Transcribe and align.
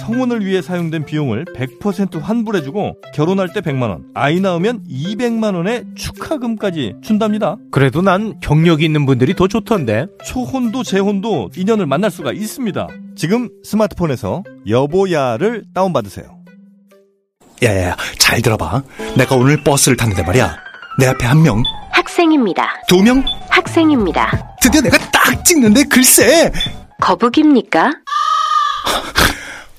성혼을 0.00 0.44
위해 0.44 0.60
사용된 0.62 1.04
비용을 1.04 1.44
100% 1.56 2.20
환불해주고 2.20 2.96
결혼할 3.14 3.52
때 3.52 3.60
100만 3.60 3.88
원, 3.88 4.04
아이 4.14 4.40
낳으면 4.40 4.84
200만 4.88 5.54
원의 5.54 5.84
축하금까지 5.94 6.96
준답니다. 7.02 7.56
그래도 7.70 8.02
난 8.02 8.38
경력이 8.40 8.84
있는 8.84 9.06
분들이 9.06 9.34
더 9.34 9.48
좋던데. 9.48 10.06
초혼도 10.24 10.82
재혼도 10.82 11.50
인연을 11.56 11.86
만날 11.86 12.10
수가 12.10 12.32
있습니다. 12.32 12.88
지금 13.16 13.48
스마트폰에서 13.62 14.42
여보야를 14.68 15.64
다운받으세요. 15.74 16.26
야야야, 17.62 17.96
잘 18.18 18.42
들어봐. 18.42 18.82
내가 19.16 19.36
오늘 19.36 19.62
버스를 19.62 19.96
탔는데 19.96 20.22
말이야. 20.22 20.56
내 20.98 21.06
앞에 21.06 21.26
한 21.26 21.42
명, 21.42 21.62
학생입니다. 21.90 22.68
두 22.88 23.02
명, 23.02 23.24
학생입니다. 23.48 24.56
드디어 24.60 24.80
내가 24.80 24.98
딱 25.10 25.44
찍는데 25.44 25.84
글쎄! 25.84 26.52
거북입니까? 27.00 27.90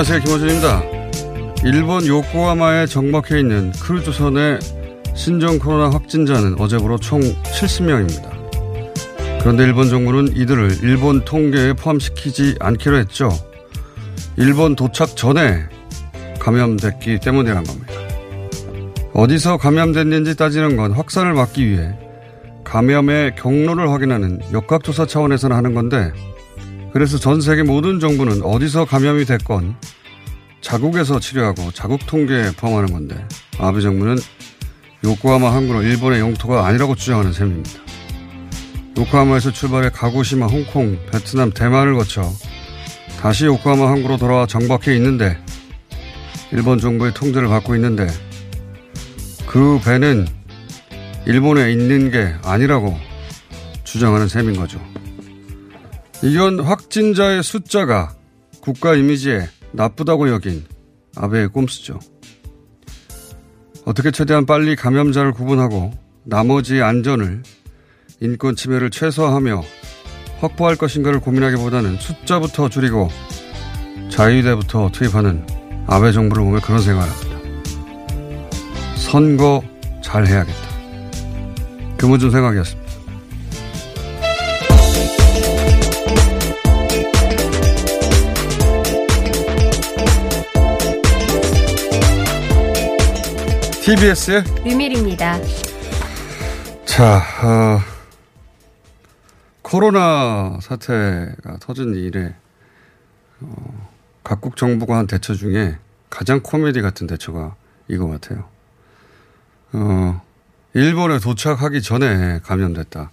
안녕하세요. 0.00 0.20
김호준입니다. 0.20 0.82
일본 1.62 2.06
요코하마에 2.06 2.86
정박해 2.86 3.38
있는 3.38 3.70
크루조선의 3.72 4.58
신종 5.14 5.58
코로나 5.58 5.90
확진자는 5.90 6.58
어제부로 6.58 6.96
총 6.96 7.20
70명입니다. 7.20 8.30
그런데 9.40 9.64
일본 9.64 9.90
정부는 9.90 10.34
이들을 10.34 10.78
일본 10.82 11.22
통계에 11.26 11.74
포함시키지 11.74 12.56
않기로 12.60 12.96
했죠. 12.96 13.28
일본 14.38 14.74
도착 14.74 15.18
전에 15.18 15.64
감염됐기 16.38 17.18
때문이란 17.20 17.64
겁니다. 17.64 17.92
어디서 19.12 19.58
감염됐는지 19.58 20.34
따지는 20.34 20.78
건 20.78 20.92
확산을 20.92 21.34
막기 21.34 21.68
위해 21.68 21.92
감염의 22.64 23.34
경로를 23.34 23.90
확인하는 23.90 24.40
역학조사 24.50 25.04
차원에서는 25.04 25.54
하는 25.54 25.74
건데 25.74 26.10
그래서 26.92 27.18
전 27.18 27.40
세계 27.40 27.62
모든 27.62 28.00
정부는 28.00 28.42
어디서 28.42 28.84
감염이 28.84 29.24
됐건 29.24 29.76
자국에서 30.60 31.18
치료하고 31.20 31.72
자국 31.72 32.06
통계에 32.06 32.52
포함하는 32.52 32.92
건데 32.92 33.26
아베 33.58 33.80
정부는 33.80 34.18
요코하마 35.04 35.52
항구는 35.52 35.82
일본의 35.82 36.20
영토가 36.20 36.66
아니라고 36.66 36.94
주장하는 36.94 37.32
셈입니다. 37.32 37.70
요코하마에서 38.98 39.50
출발해 39.50 39.90
가고시마, 39.90 40.46
홍콩, 40.46 40.98
베트남, 41.10 41.50
대만을 41.52 41.94
거쳐 41.94 42.30
다시 43.20 43.46
요코하마 43.46 43.88
항구로 43.88 44.18
돌아와 44.18 44.46
정박해 44.46 44.94
있는데 44.96 45.38
일본 46.52 46.78
정부의 46.78 47.14
통제를 47.14 47.48
받고 47.48 47.74
있는데 47.76 48.06
그 49.46 49.80
배는 49.84 50.26
일본에 51.26 51.72
있는 51.72 52.10
게 52.10 52.34
아니라고 52.42 52.96
주장하는 53.84 54.28
셈인 54.28 54.56
거죠. 54.56 54.80
이건 56.22 56.60
확진자의 56.60 57.42
숫자가 57.42 58.14
국가 58.60 58.94
이미지에 58.94 59.48
나쁘다고 59.72 60.28
여긴 60.30 60.64
아베의 61.16 61.48
꼼수죠. 61.48 61.98
어떻게 63.84 64.10
최대한 64.10 64.46
빨리 64.46 64.76
감염자를 64.76 65.32
구분하고 65.32 65.92
나머지 66.24 66.82
안전을 66.82 67.42
인권 68.20 68.54
침해를 68.54 68.90
최소화하며 68.90 69.62
확보할 70.40 70.76
것인가를 70.76 71.20
고민하기보다는 71.20 71.96
숫자부터 71.96 72.68
줄이고 72.68 73.08
자유대부터 74.10 74.90
투입하는 74.92 75.46
아베 75.86 76.12
정부를 76.12 76.44
보면 76.44 76.60
그런 76.60 76.80
생각을 76.80 77.10
합니다. 77.10 77.30
선거 78.96 79.62
잘 80.02 80.26
해야겠다. 80.26 80.70
금호준 81.96 82.30
생각이었습니다. 82.30 82.89
TBS의 93.90 94.44
류밀입니다. 94.62 95.36
자, 96.84 97.16
어, 97.42 97.80
코로나 99.62 100.56
사태가 100.62 101.56
터진 101.58 101.96
이래 101.96 102.36
어, 103.40 103.88
각국 104.22 104.56
정부가 104.56 104.96
한 104.96 105.08
대처 105.08 105.34
중에 105.34 105.76
가장 106.08 106.38
코미디 106.40 106.82
같은 106.82 107.08
대처가 107.08 107.56
이거 107.88 108.06
같아요. 108.06 108.48
어, 109.72 110.22
일본에 110.74 111.18
도착하기 111.18 111.82
전에 111.82 112.38
감염됐다. 112.44 113.10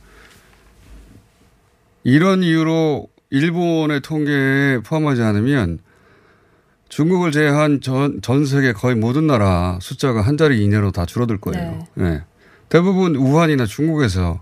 이런 2.03 2.43
이유로 2.43 3.07
일본의 3.31 4.01
통계에 4.01 4.77
포함하지 4.85 5.23
않으면 5.23 5.79
중국을 6.89 7.31
제외한 7.31 7.81
전, 7.81 8.21
전 8.21 8.45
세계 8.45 8.73
거의 8.73 8.95
모든 8.95 9.27
나라 9.27 9.77
숫자가 9.81 10.21
한 10.21 10.37
자리 10.37 10.63
이내로 10.63 10.91
다 10.91 11.05
줄어들 11.05 11.37
거예요. 11.37 11.85
네. 11.95 12.09
네. 12.09 12.23
대부분 12.69 13.15
우한이나 13.15 13.65
중국에서 13.65 14.41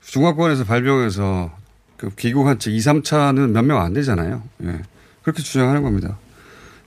중화권에서 0.00 0.64
발병해서 0.64 1.56
그 1.96 2.10
귀국한 2.16 2.58
채 2.58 2.70
2, 2.70 2.78
3차는 2.78 3.50
몇 3.50 3.62
명 3.64 3.80
안 3.80 3.92
되잖아요. 3.94 4.42
예. 4.64 4.80
그렇게 5.22 5.42
주장하는 5.42 5.82
겁니다. 5.82 6.18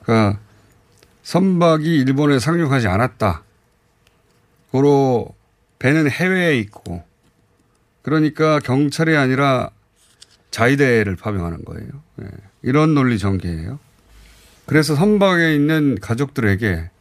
그러니까 0.03 0.39
선박이 1.23 1.97
일본에 1.97 2.39
상륙하지 2.39 2.87
않았다. 2.87 3.43
고로 4.71 5.27
배는 5.79 6.09
해외에 6.09 6.57
있고 6.59 7.03
그러니까 8.01 8.59
경찰이 8.59 9.15
아니라 9.17 9.71
자위대를 10.51 11.15
파병하는 11.15 11.65
거예요. 11.65 11.89
예. 12.21 12.27
이런 12.61 12.93
논리 12.93 13.17
전개예요. 13.17 13.79
그래서 14.69 14.93
선박에 14.93 15.55
있는 15.55 15.97
가족들에게 15.99 16.91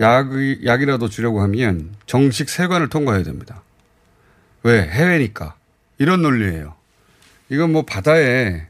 약, 0.00 0.28
약이라도 0.64 1.08
주려고 1.08 1.40
하면 1.42 1.94
정식 2.04 2.48
세관을 2.48 2.88
통과해야 2.88 3.22
됩니다. 3.22 3.62
왜? 4.64 4.82
해외니까. 4.82 5.54
이런 5.98 6.22
논리예요. 6.22 6.74
이건 7.48 7.70
뭐 7.70 7.84
바다에 7.84 8.66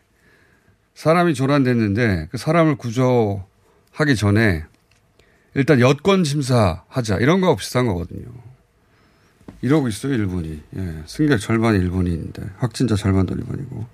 사람이 0.95 1.33
조난됐는데 1.33 2.29
그 2.31 2.37
사람을 2.37 2.77
구조하기 2.77 4.17
전에 4.19 4.65
일단 5.55 5.81
여권 5.81 6.25
심사하자 6.25 7.17
이런 7.21 7.41
거 7.41 7.57
비슷한 7.57 7.87
거거든요. 7.87 8.27
이러고 9.63 9.89
있어요 9.89 10.13
일본이. 10.13 10.63
예, 10.77 11.03
승객 11.07 11.41
절반이 11.41 11.79
일본인데 11.79 12.43
확진자 12.59 12.97
절반도 12.97 13.35
일본이고. 13.35 13.87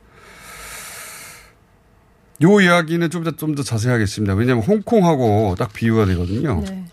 요 2.43 2.61
이야기는 2.61 3.11
좀 3.11 3.25
더 3.25 3.33
좀 3.33 3.55
더 3.55 3.63
자세히 3.63 3.93
하겠습니다. 3.93 4.35
왜냐하면 4.35 4.65
홍콩하고 4.65 5.55
딱 5.59 5.73
비유가 5.73 6.07
되거든요. 6.07 6.63
네. 6.67 6.85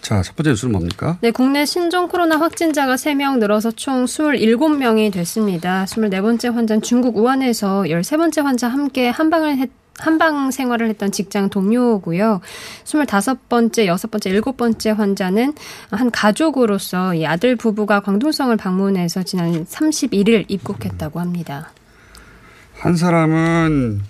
자, 0.00 0.20
첫 0.22 0.36
번째 0.36 0.50
뉴스는 0.50 0.72
뭡니까? 0.72 1.18
네, 1.22 1.30
국내 1.30 1.64
신종 1.64 2.08
코로나 2.08 2.38
확진자가 2.38 2.94
3명 2.96 3.38
늘어서 3.38 3.70
총 3.72 4.04
27명이 4.04 5.12
됐습니다. 5.12 5.84
24번째 5.86 6.52
환자는 6.52 6.82
중국 6.82 7.16
우한에서 7.16 7.82
13번째 7.84 8.42
환자 8.42 8.68
함께 8.68 9.08
한방을 9.08 9.58
했 9.58 9.70
한방 9.96 10.50
생활을 10.50 10.88
했던 10.88 11.12
직장 11.12 11.48
동료고요. 11.50 12.40
25번째, 12.84 13.86
6번째, 13.86 14.42
7번째 14.42 14.92
환자는 14.96 15.54
한 15.92 16.10
가족으로서 16.10 17.14
이 17.14 17.24
아들 17.24 17.54
부부가 17.54 18.00
광동성을 18.00 18.56
방문해서 18.56 19.22
지난 19.22 19.64
31일 19.64 20.46
입국했다고 20.48 21.20
합니다. 21.20 21.70
한 22.76 22.96
사람은 22.96 24.02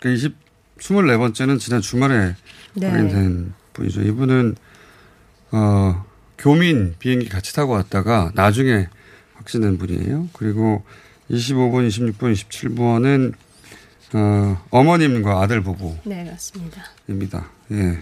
그 0.00 0.12
20, 0.12 0.34
24번째는 0.78 1.60
지난 1.60 1.80
주말에 1.80 2.34
네. 2.74 2.88
확인된 2.88 3.52
분이죠. 3.74 4.02
이분은 4.02 4.56
어, 5.52 6.04
교민 6.38 6.94
비행기 6.98 7.28
같이 7.28 7.54
타고 7.54 7.72
왔다가 7.72 8.32
나중에 8.34 8.88
확진된 9.34 9.78
분이에요. 9.78 10.28
그리고 10.32 10.82
25번, 11.30 11.86
26번, 11.88 12.32
27번은 12.32 13.34
어, 14.14 14.66
어머님과 14.70 15.40
아들 15.42 15.62
부부입니다. 15.62 16.02
네, 16.04 16.24
맞습니다. 16.24 16.82
예. 17.72 17.98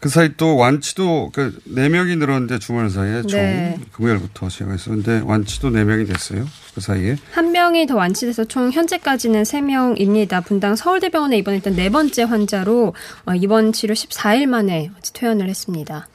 그 0.00 0.08
사이 0.08 0.34
또 0.38 0.56
완치도 0.56 1.30
그네 1.34 1.90
명이 1.90 2.16
늘었는데 2.16 2.58
주말 2.58 2.88
사이에 2.88 3.20
총 3.22 3.38
네. 3.38 3.78
금요일부터 3.92 4.48
시작했었는데 4.48 5.20
완치도 5.26 5.68
네 5.68 5.84
명이 5.84 6.06
됐어요. 6.06 6.46
그 6.74 6.80
사이에 6.80 7.18
한 7.32 7.52
명이 7.52 7.86
더 7.86 7.96
완치돼서 7.96 8.46
총 8.46 8.72
현재까지는 8.72 9.42
3명입니다. 9.42 10.42
분당 10.42 10.74
서울대병원에 10.74 11.36
입원했던 11.36 11.76
네 11.76 11.90
번째 11.90 12.22
환자로 12.22 12.94
어, 13.26 13.34
입원 13.34 13.74
치료 13.74 13.92
14일 13.92 14.46
만에 14.46 14.90
퇴원을 15.12 15.50
했습니다. 15.50 16.08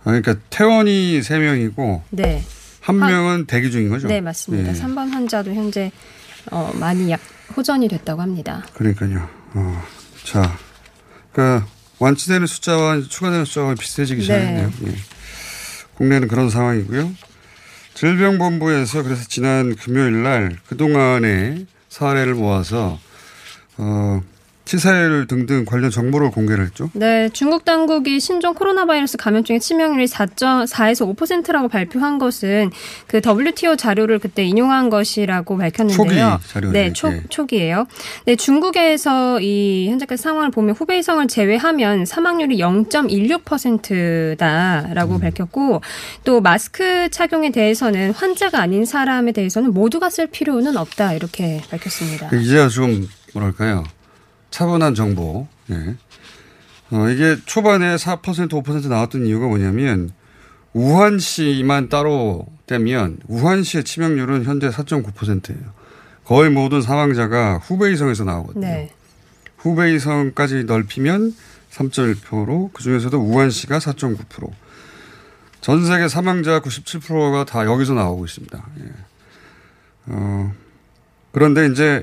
아, 0.00 0.04
그러니까 0.04 0.36
퇴원이 0.50 1.22
세 1.22 1.38
명이고 1.38 2.02
네. 2.10 2.42
한 2.80 3.02
아, 3.02 3.08
명은 3.08 3.46
대기 3.46 3.70
중인 3.70 3.88
거죠. 3.88 4.08
네, 4.08 4.20
맞습니다. 4.20 4.70
예. 4.70 4.74
3번 4.74 5.10
환자도 5.10 5.54
현재 5.54 5.90
어, 6.50 6.70
많이 6.74 7.10
약, 7.10 7.18
호전이 7.56 7.88
됐다고 7.88 8.20
합니다. 8.20 8.62
그러니까요. 8.74 9.26
어, 9.54 9.82
자, 10.22 10.58
그러니까 11.32 11.66
완치되는 11.98 12.46
숫자와 12.46 13.02
추가되는 13.08 13.44
숫자가 13.44 13.74
비슷해지기 13.74 14.20
네. 14.20 14.22
시작했네요. 14.22 14.72
예. 14.86 14.94
국내는 15.94 16.28
그런 16.28 16.50
상황이고요. 16.50 17.12
질병본부에서 17.94 19.02
그래서 19.02 19.24
지난 19.26 19.74
금요일 19.74 20.22
날 20.22 20.58
그동안의 20.66 21.66
사례를 21.88 22.34
모아서 22.34 23.00
어, 23.78 24.22
치사율 24.66 25.26
등등 25.28 25.64
관련 25.64 25.90
정보를 25.90 26.32
공개를 26.32 26.64
했죠. 26.64 26.90
네, 26.92 27.28
중국 27.32 27.64
당국이 27.64 28.18
신종 28.18 28.54
코로나 28.54 28.84
바이러스 28.84 29.16
감염증의 29.16 29.60
치명률이 29.60 30.06
4.4에서 30.06 31.16
5%라고 31.16 31.68
발표한 31.68 32.18
것은 32.18 32.72
그 33.06 33.20
WTO 33.24 33.76
자료를 33.76 34.18
그때 34.18 34.44
인용한 34.44 34.90
것이라고 34.90 35.56
밝혔는데요. 35.56 35.96
초기 35.96 36.16
자료죠. 36.52 36.72
네, 36.72 36.92
초, 36.92 37.12
예. 37.12 37.22
초기예요. 37.28 37.86
네, 38.24 38.34
중국에서 38.34 39.40
이 39.40 39.86
현재까지 39.88 40.20
상황을 40.20 40.50
보면 40.50 40.74
후베이성을 40.74 41.28
제외하면 41.28 42.04
사망률이 42.04 42.58
0.16%다라고 42.58 45.14
음. 45.14 45.20
밝혔고 45.20 45.80
또 46.24 46.40
마스크 46.40 47.08
착용에 47.10 47.52
대해서는 47.52 48.10
환자가 48.10 48.60
아닌 48.60 48.84
사람에 48.84 49.30
대해서는 49.30 49.72
모두가 49.72 50.10
쓸 50.10 50.26
필요는 50.26 50.76
없다 50.76 51.12
이렇게 51.12 51.62
밝혔습니다. 51.70 52.36
이제야 52.36 52.68
좀 52.68 53.08
뭐랄까요 53.32 53.84
차분한 54.56 54.94
정보. 54.94 55.46
예. 55.70 55.96
어, 56.90 57.10
이게 57.10 57.36
초반에 57.44 57.96
4% 57.96 58.22
5% 58.22 58.88
나왔던 58.88 59.26
이유가 59.26 59.46
뭐냐면 59.48 60.12
우한시만 60.72 61.90
따로 61.90 62.46
떼면 62.66 63.18
우한시의 63.28 63.84
치명률은 63.84 64.44
현재 64.44 64.70
4.9%예요. 64.70 65.74
거의 66.24 66.48
모든 66.48 66.80
사망자가 66.80 67.58
후베이성에서 67.58 68.24
나오거든요. 68.24 68.66
네. 68.66 68.90
후베이성까지 69.58 70.64
넓히면 70.64 71.34
3.1%로 71.70 72.70
그중에서도 72.72 73.14
우한시가 73.18 73.78
4.9%. 73.78 74.50
전 75.60 75.84
세계 75.84 76.08
사망자 76.08 76.60
97%가 76.60 77.44
다 77.44 77.66
여기서 77.66 77.92
나오고 77.92 78.24
있습니다. 78.24 78.64
예. 78.80 78.92
어, 80.06 80.54
그런데 81.32 81.66
이제 81.66 82.02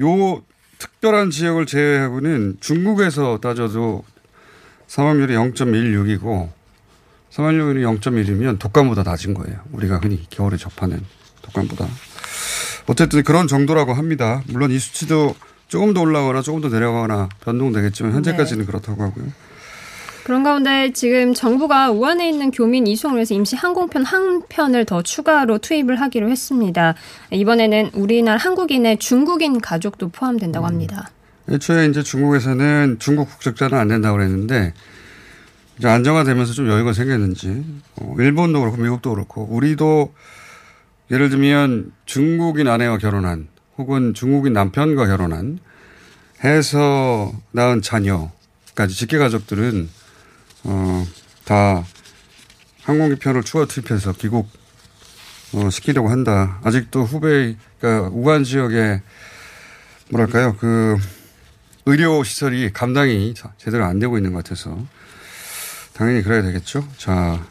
요 0.00 0.42
특별한 0.80 1.30
지역을 1.30 1.66
제외하고는 1.66 2.56
중국에서 2.60 3.38
따져도 3.38 4.02
사망률이 4.88 5.34
0.16이고 5.34 6.48
사망률이 7.30 7.82
0.1이면 7.82 8.58
독감보다 8.58 9.02
낮은 9.04 9.34
거예요. 9.34 9.60
우리가 9.72 9.98
흔히 9.98 10.26
겨울에 10.30 10.56
접하는 10.56 11.00
독감보다. 11.42 11.86
어쨌든 12.88 13.22
그런 13.22 13.46
정도라고 13.46 13.92
합니다. 13.92 14.42
물론 14.48 14.72
이 14.72 14.78
수치도 14.78 15.36
조금 15.68 15.94
더 15.94 16.00
올라가거나 16.00 16.42
조금 16.42 16.60
더 16.60 16.68
내려가거나 16.68 17.28
변동되겠지만 17.44 18.12
현재까지는 18.12 18.66
그렇다고 18.66 19.02
하고요. 19.04 19.26
그런 20.24 20.42
가운데 20.42 20.92
지금 20.92 21.34
정부가 21.34 21.90
우한에 21.90 22.28
있는 22.28 22.50
교민 22.50 22.86
이송을 22.86 23.16
위해서 23.16 23.34
임시 23.34 23.56
항공편 23.56 24.04
한 24.04 24.42
편을 24.48 24.84
더 24.84 25.02
추가로 25.02 25.58
투입을 25.58 26.00
하기로 26.00 26.28
했습니다. 26.28 26.94
이번에는 27.30 27.90
우리나라 27.94 28.38
한국인의 28.38 28.98
중국인 28.98 29.60
가족도 29.60 30.08
포함된다고 30.10 30.66
합니다. 30.66 31.10
애초에 31.48 31.86
이제 31.86 32.02
중국에서는 32.02 32.98
중국 33.00 33.28
국적자는 33.28 33.76
안 33.76 33.88
된다고 33.88 34.18
그랬는데 34.18 34.74
이제 35.78 35.88
안정화되면서 35.88 36.52
좀 36.52 36.68
여유가 36.68 36.92
생겼는지 36.92 37.64
어, 37.96 38.14
일본도 38.18 38.60
그렇고 38.60 38.76
미국도 38.76 39.14
그렇고 39.14 39.48
우리도 39.50 40.12
예를 41.10 41.30
들면 41.30 41.92
중국인 42.04 42.68
아내와 42.68 42.98
결혼한 42.98 43.48
혹은 43.78 44.14
중국인 44.14 44.52
남편과 44.52 45.06
결혼한 45.06 45.58
해서 46.44 47.32
낳은 47.52 47.82
자녀까지 47.82 48.94
직계 48.94 49.18
가족들은 49.18 49.88
어, 50.64 51.06
다 51.44 51.84
항공기편을 52.82 53.42
추가 53.42 53.66
투입해서 53.66 54.12
귀국 54.14 54.48
어, 55.52 55.70
시키려고 55.70 56.08
한다. 56.08 56.60
아직도 56.62 57.04
후베이 57.04 57.56
그러니까 57.80 58.10
우한 58.12 58.44
지역에 58.44 59.02
뭐랄까요 60.10 60.56
그 60.58 60.96
의료 61.86 62.22
시설이 62.22 62.72
감당이 62.72 63.34
제대로 63.58 63.84
안 63.84 63.98
되고 63.98 64.16
있는 64.16 64.32
것 64.32 64.44
같아서 64.44 64.78
당연히 65.92 66.22
그래야 66.22 66.42
되겠죠. 66.42 66.86
자 66.96 67.44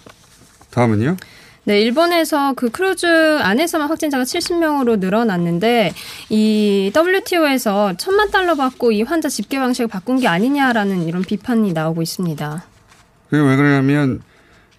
다음은요. 0.72 1.18
네, 1.66 1.82
일본에서 1.82 2.54
그 2.54 2.70
크루즈 2.70 3.06
안에서만 3.06 3.90
확진자가 3.90 4.24
70명으로 4.24 5.00
늘어났는데 5.00 5.94
이 6.30 6.92
WHO에서 6.96 7.96
천만 7.98 8.32
달러 8.32 8.56
받고 8.56 8.92
이 8.92 9.04
환자 9.04 9.30
집계 9.30 9.60
방식을 9.60 9.88
바꾼 9.88 10.20
게 10.20 10.28
아니냐라는 10.28 11.08
이런 11.08 11.22
비판이 11.22 11.74
나오고 11.74 12.02
있습니다. 12.02 12.69
그게 13.30 13.42
왜 13.42 13.56
그러냐면 13.56 14.22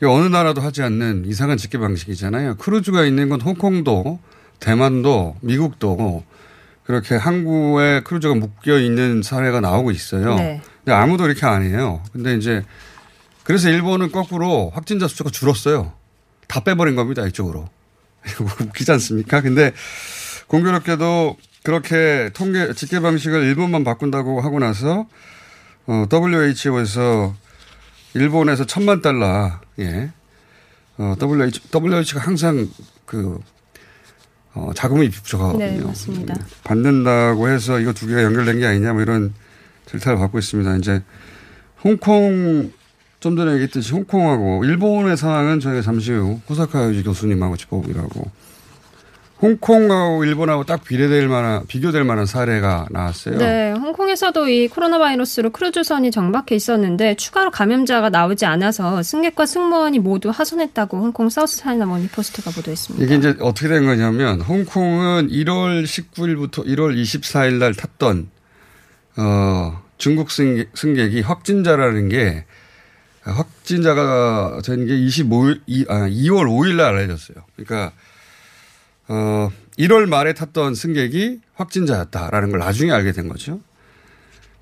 어느 0.03 0.27
나라도 0.27 0.61
하지 0.61 0.83
않는 0.83 1.25
이상한 1.27 1.57
집계 1.57 1.79
방식이잖아요. 1.79 2.57
크루즈가 2.57 3.05
있는 3.05 3.29
건 3.29 3.41
홍콩도 3.41 4.19
대만도 4.59 5.37
미국도 5.41 6.25
그렇게 6.85 7.15
항구에 7.15 8.01
크루즈가 8.03 8.35
묶여 8.35 8.79
있는 8.79 9.23
사례가 9.23 9.61
나오고 9.61 9.91
있어요. 9.91 10.35
네. 10.37 10.63
근데 10.85 10.93
아무도 10.93 11.27
이렇게 11.27 11.47
안 11.47 11.63
해요. 11.63 12.03
근데 12.13 12.35
이제 12.35 12.65
그래서 13.45 13.69
일본은 13.69 14.11
거꾸로 14.11 14.71
확진자 14.75 15.07
숫자가 15.07 15.31
줄었어요. 15.31 15.93
다 16.49 16.61
빼버린 16.61 16.97
겁니다, 16.97 17.27
이쪽으로. 17.27 17.69
웃기지 18.61 18.91
않습니까? 18.93 19.41
근데 19.41 19.73
공교롭게도 20.49 21.37
그렇게 21.63 22.31
통계, 22.35 22.73
집계 22.73 23.01
방식을 23.01 23.43
일본만 23.45 23.85
바꾼다고 23.85 24.41
하고 24.41 24.59
나서 24.59 25.07
어, 25.87 26.07
WHO에서 26.13 27.35
일본에서 28.15 28.65
천만 28.67 29.03
달러, 29.03 29.53
예, 29.79 30.11
어, 30.99 31.15
WHO, 31.21 31.51
WHO가 31.73 32.21
항상 32.21 32.69
그 33.07 33.41
어, 34.53 34.71
자금이 34.75 35.11
부족하거든요. 35.11 35.65
네, 35.65 35.81
맞습니다. 35.81 36.35
받는다고 36.65 37.49
해서 37.49 37.79
이거 37.79 37.93
두 37.93 38.07
개가 38.07 38.23
연결된 38.25 38.59
게 38.59 38.67
아니냐 38.67 38.93
뭐 38.93 39.03
이런 39.03 39.33
질타를 39.87 40.19
받고 40.19 40.39
있습니다. 40.39 40.77
이제 40.77 41.03
홍콩 41.85 42.73
좀 43.21 43.37
전에 43.37 43.53
얘기했듯이 43.53 43.93
홍콩하고 43.93 44.65
일본의 44.65 45.17
상황은 45.17 45.61
저희가 45.61 45.83
잠시 45.83 46.13
후 46.13 46.41
호사카 46.49 46.89
유지 46.89 47.03
교수님하고 47.03 47.57
짚어보기로 47.57 48.01
하고 48.01 48.31
홍콩하고 49.43 50.25
일본하고 50.25 50.65
딱 50.65 50.85
비례될 50.85 51.27
만한 51.29 51.67
비교될 51.67 52.05
만한 52.05 52.27
사례가 52.27 52.87
나왔어요. 52.91 53.39
네, 53.39 53.73
홍콩에서도 53.73 54.49
이 54.49 54.69
코로나 54.69 54.99
바이러스로 54.99 55.51
크루즈선이 55.51 56.11
정박해 56.11 56.55
있었는데 56.55 57.15
추가로 57.15 57.51
감염자가 57.51 58.11
나오지 58.11 58.45
않아서 58.45 59.03
승객과 59.03 59.47
승무원이 59.47 59.99
모두 59.99 60.29
하선했다고 60.31 60.99
홍콩 60.99 61.31
South 61.31 61.59
China 61.59 61.87
Morning 61.87 62.07
Post가 62.09 62.51
보도했습니다. 62.51 63.05
이게 63.05 63.15
이제 63.17 63.35
어떻게 63.41 63.69
된 63.69 63.87
거냐면 63.87 64.41
홍콩은 64.43 65.29
1월 65.29 65.85
19일부터 65.85 66.67
1월 66.67 66.95
24일 67.01 67.55
날 67.55 67.75
탔던 67.75 68.29
어 69.17 69.83
중국 69.97 70.31
승객, 70.31 70.71
승객이 70.75 71.23
확진자라는 71.23 72.09
게 72.11 72.45
확진자가 73.23 74.61
된 74.65 74.87
게 74.87 74.95
25일 74.95 75.61
이, 75.67 75.85
아, 75.89 76.09
2월 76.09 76.47
5일 76.47 76.77
날 76.77 76.95
알려졌어요. 76.95 77.37
그러니까 77.57 77.93
어 79.13 79.51
1월 79.77 80.07
말에 80.09 80.35
탔던 80.35 80.77
승객이 80.77 81.41
확진자였다라는 81.55 82.51
걸 82.51 82.61
나중에 82.61 82.93
알게 82.93 83.11
된 83.11 83.29
거죠. 83.29 83.61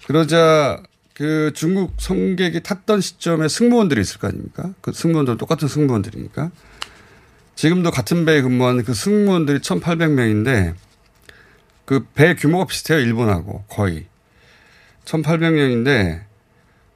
그러자 0.06 0.82
그 1.12 1.52
중국 1.54 1.94
승객이 2.00 2.62
탔던 2.62 3.02
시점에 3.02 3.48
승무원들이 3.48 4.00
있을 4.00 4.18
거 4.18 4.28
아닙니까? 4.28 4.72
그 4.80 4.92
승무원들 4.92 5.36
똑같은 5.36 5.68
승무원들이니까. 5.68 6.50
지금도 7.56 7.90
같은 7.90 8.24
배에 8.24 8.40
근무하는 8.40 8.84
그 8.84 8.94
승무원들이 8.94 9.58
1,800명인데 9.58 10.74
그 11.84 12.06
배 12.14 12.34
규모가 12.34 12.66
비슷해요. 12.66 13.00
일본하고 13.00 13.64
거의. 13.68 14.06
1,800명인데 15.04 16.22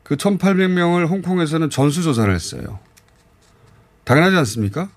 그 0.04 0.16
1,800명을 0.16 1.08
홍콩에서는 1.08 1.68
전수조사를 1.68 2.34
했어요. 2.34 2.78
당연하지 4.04 4.36
않습니까? 4.36 4.88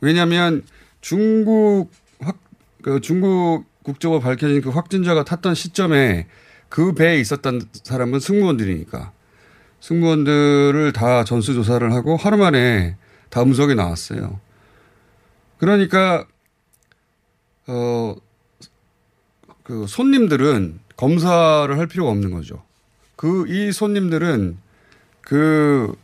왜냐하면 0.00 0.62
중국 1.06 1.92
확, 2.18 2.36
그 2.82 3.00
중국 3.00 3.64
국적으로 3.84 4.18
밝혀진 4.18 4.60
그 4.60 4.70
확진자가 4.70 5.22
탔던 5.22 5.54
시점에 5.54 6.26
그 6.68 6.94
배에 6.94 7.20
있었던 7.20 7.62
사람은 7.84 8.18
승무원들이니까 8.18 9.12
승무원들을 9.78 10.92
다 10.94 11.22
전수조사를 11.22 11.92
하고 11.92 12.16
하루 12.16 12.38
만에 12.38 12.96
다 13.30 13.40
음성이 13.42 13.76
나왔어요. 13.76 14.40
그러니까 15.58 16.26
어, 17.68 18.16
그 19.62 19.86
손님들은 19.86 20.80
검사를 20.96 21.78
할 21.78 21.86
필요가 21.86 22.10
없는 22.10 22.32
거죠. 22.32 22.64
그 23.14 23.46
이 23.46 23.70
손님들은 23.70 24.58
그 25.20 25.94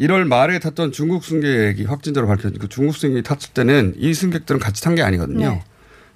1월 0.00 0.26
말에 0.26 0.58
탔던 0.58 0.92
중국 0.92 1.24
승객이 1.24 1.84
확진자로 1.84 2.26
밝혀진 2.26 2.58
그 2.58 2.68
중국 2.68 2.96
승객이 2.96 3.22
탔을 3.22 3.52
때는 3.52 3.94
이 3.96 4.12
승객들은 4.12 4.60
같이 4.60 4.82
탄 4.82 4.94
게 4.94 5.02
아니거든요. 5.02 5.50
네. 5.50 5.64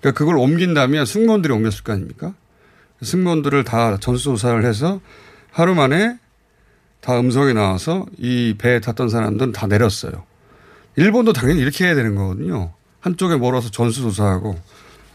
그러니까 0.01 0.19
그걸 0.19 0.37
옮긴다면 0.39 1.07
승무원들이 1.07 1.53
옮겼을 1.53 1.85
거 1.85 1.93
아닙니까? 1.93 2.35
승무원들을 3.03 3.65
다 3.65 3.97
전수조사를 3.99 4.65
해서 4.65 5.01
하루 5.51 5.75
만에 5.75 6.19
다 7.01 7.19
음성이 7.19 7.55
나와서 7.55 8.07
이 8.19 8.55
배에 8.59 8.81
탔던 8.81 9.09
사람들은 9.09 9.53
다 9.53 9.67
내렸어요. 9.67 10.25
일본도 10.97 11.33
당연히 11.33 11.61
이렇게 11.61 11.87
해야 11.87 11.95
되는 11.95 12.17
거거든요. 12.17 12.73
한쪽에 13.01 13.37
몰아서 13.37 13.71
전수조사하고 13.71 14.59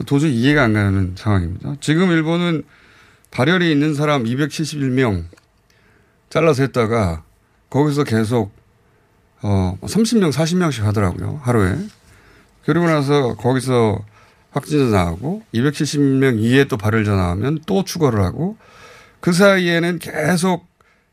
도저히 0.05 0.33
이해가 0.35 0.63
안 0.63 0.73
가는 0.73 1.13
상황입니다. 1.17 1.75
지금 1.81 2.11
일본은 2.11 2.63
발열이 3.31 3.69
있는 3.71 3.93
사람 3.93 4.23
271명 4.23 5.25
잘라서 6.29 6.63
했다가 6.63 7.23
거기서 7.73 8.03
계속 8.03 8.51
어 9.41 9.75
30명, 9.81 10.31
40명씩 10.31 10.83
하더라고요. 10.83 11.39
하루에. 11.41 11.75
그리고 12.65 12.85
나서 12.85 13.33
거기서 13.33 13.99
확진자 14.51 14.95
나오고 14.95 15.41
270명 15.55 16.39
이에 16.39 16.65
또 16.65 16.77
발열자 16.77 17.15
나오면 17.15 17.61
또 17.65 17.83
추가를 17.83 18.21
하고 18.21 18.57
그 19.19 19.33
사이에는 19.33 19.97
계속 19.97 20.67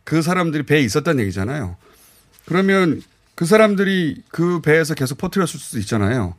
그 0.05 0.21
사람들이 0.21 0.65
배에 0.65 0.81
있었다는 0.81 1.23
얘기잖아요. 1.23 1.77
그러면 2.45 3.01
그 3.35 3.47
사람들이 3.47 4.23
그 4.29 4.61
배에서 4.61 4.95
계속 4.95 5.17
퍼뜨렸을 5.17 5.59
수도 5.59 5.79
있잖아요. 5.79 6.35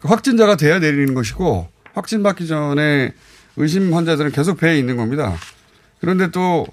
확진자가 0.00 0.56
돼야 0.56 0.78
내리는 0.80 1.14
것이고 1.14 1.66
확진 1.94 2.22
받기 2.22 2.46
전에 2.46 3.14
의심 3.56 3.94
환자들은 3.94 4.32
계속 4.32 4.58
배에 4.58 4.78
있는 4.78 4.98
겁니다. 4.98 5.34
그런데 6.00 6.30
또 6.30 6.66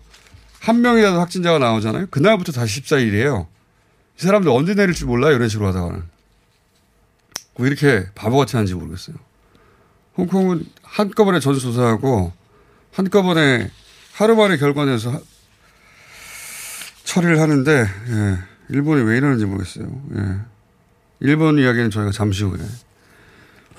한 0.63 0.79
명이라도 0.82 1.20
확진자가 1.20 1.60
나오잖아요. 1.60 2.08
그날부터 2.10 2.53
다시 2.53 2.82
14일이에요. 2.82 3.48
이 4.17 4.22
사람들 4.24 4.50
언제 4.50 4.74
내릴지 4.74 5.03
몰라요. 5.03 5.36
이런 5.36 5.50
식으로 5.50 5.67
하다가는. 5.67 6.03
왜 7.58 7.67
이렇게 7.67 8.08
바보같이 8.15 8.55
하는지 8.55 8.74
모르겠어요. 8.74 9.17
홍콩은 10.17 10.65
한꺼번에 10.82 11.41
전수조사하고 11.41 12.32
한꺼번에 12.93 13.70
하루 14.13 14.36
만에 14.38 14.55
결과내서 14.58 15.12
하- 15.12 15.20
처리를 17.03 17.41
하는데 17.41 17.72
예. 18.10 18.38
일본이 18.70 19.01
왜 19.03 19.17
이러는지 19.17 19.46
모르겠어요. 19.46 19.86
예. 20.15 20.38
일본 21.20 21.60
이야기는 21.60 21.91
저희가 21.91 22.12
잠시 22.12 22.43
후에 22.46 22.58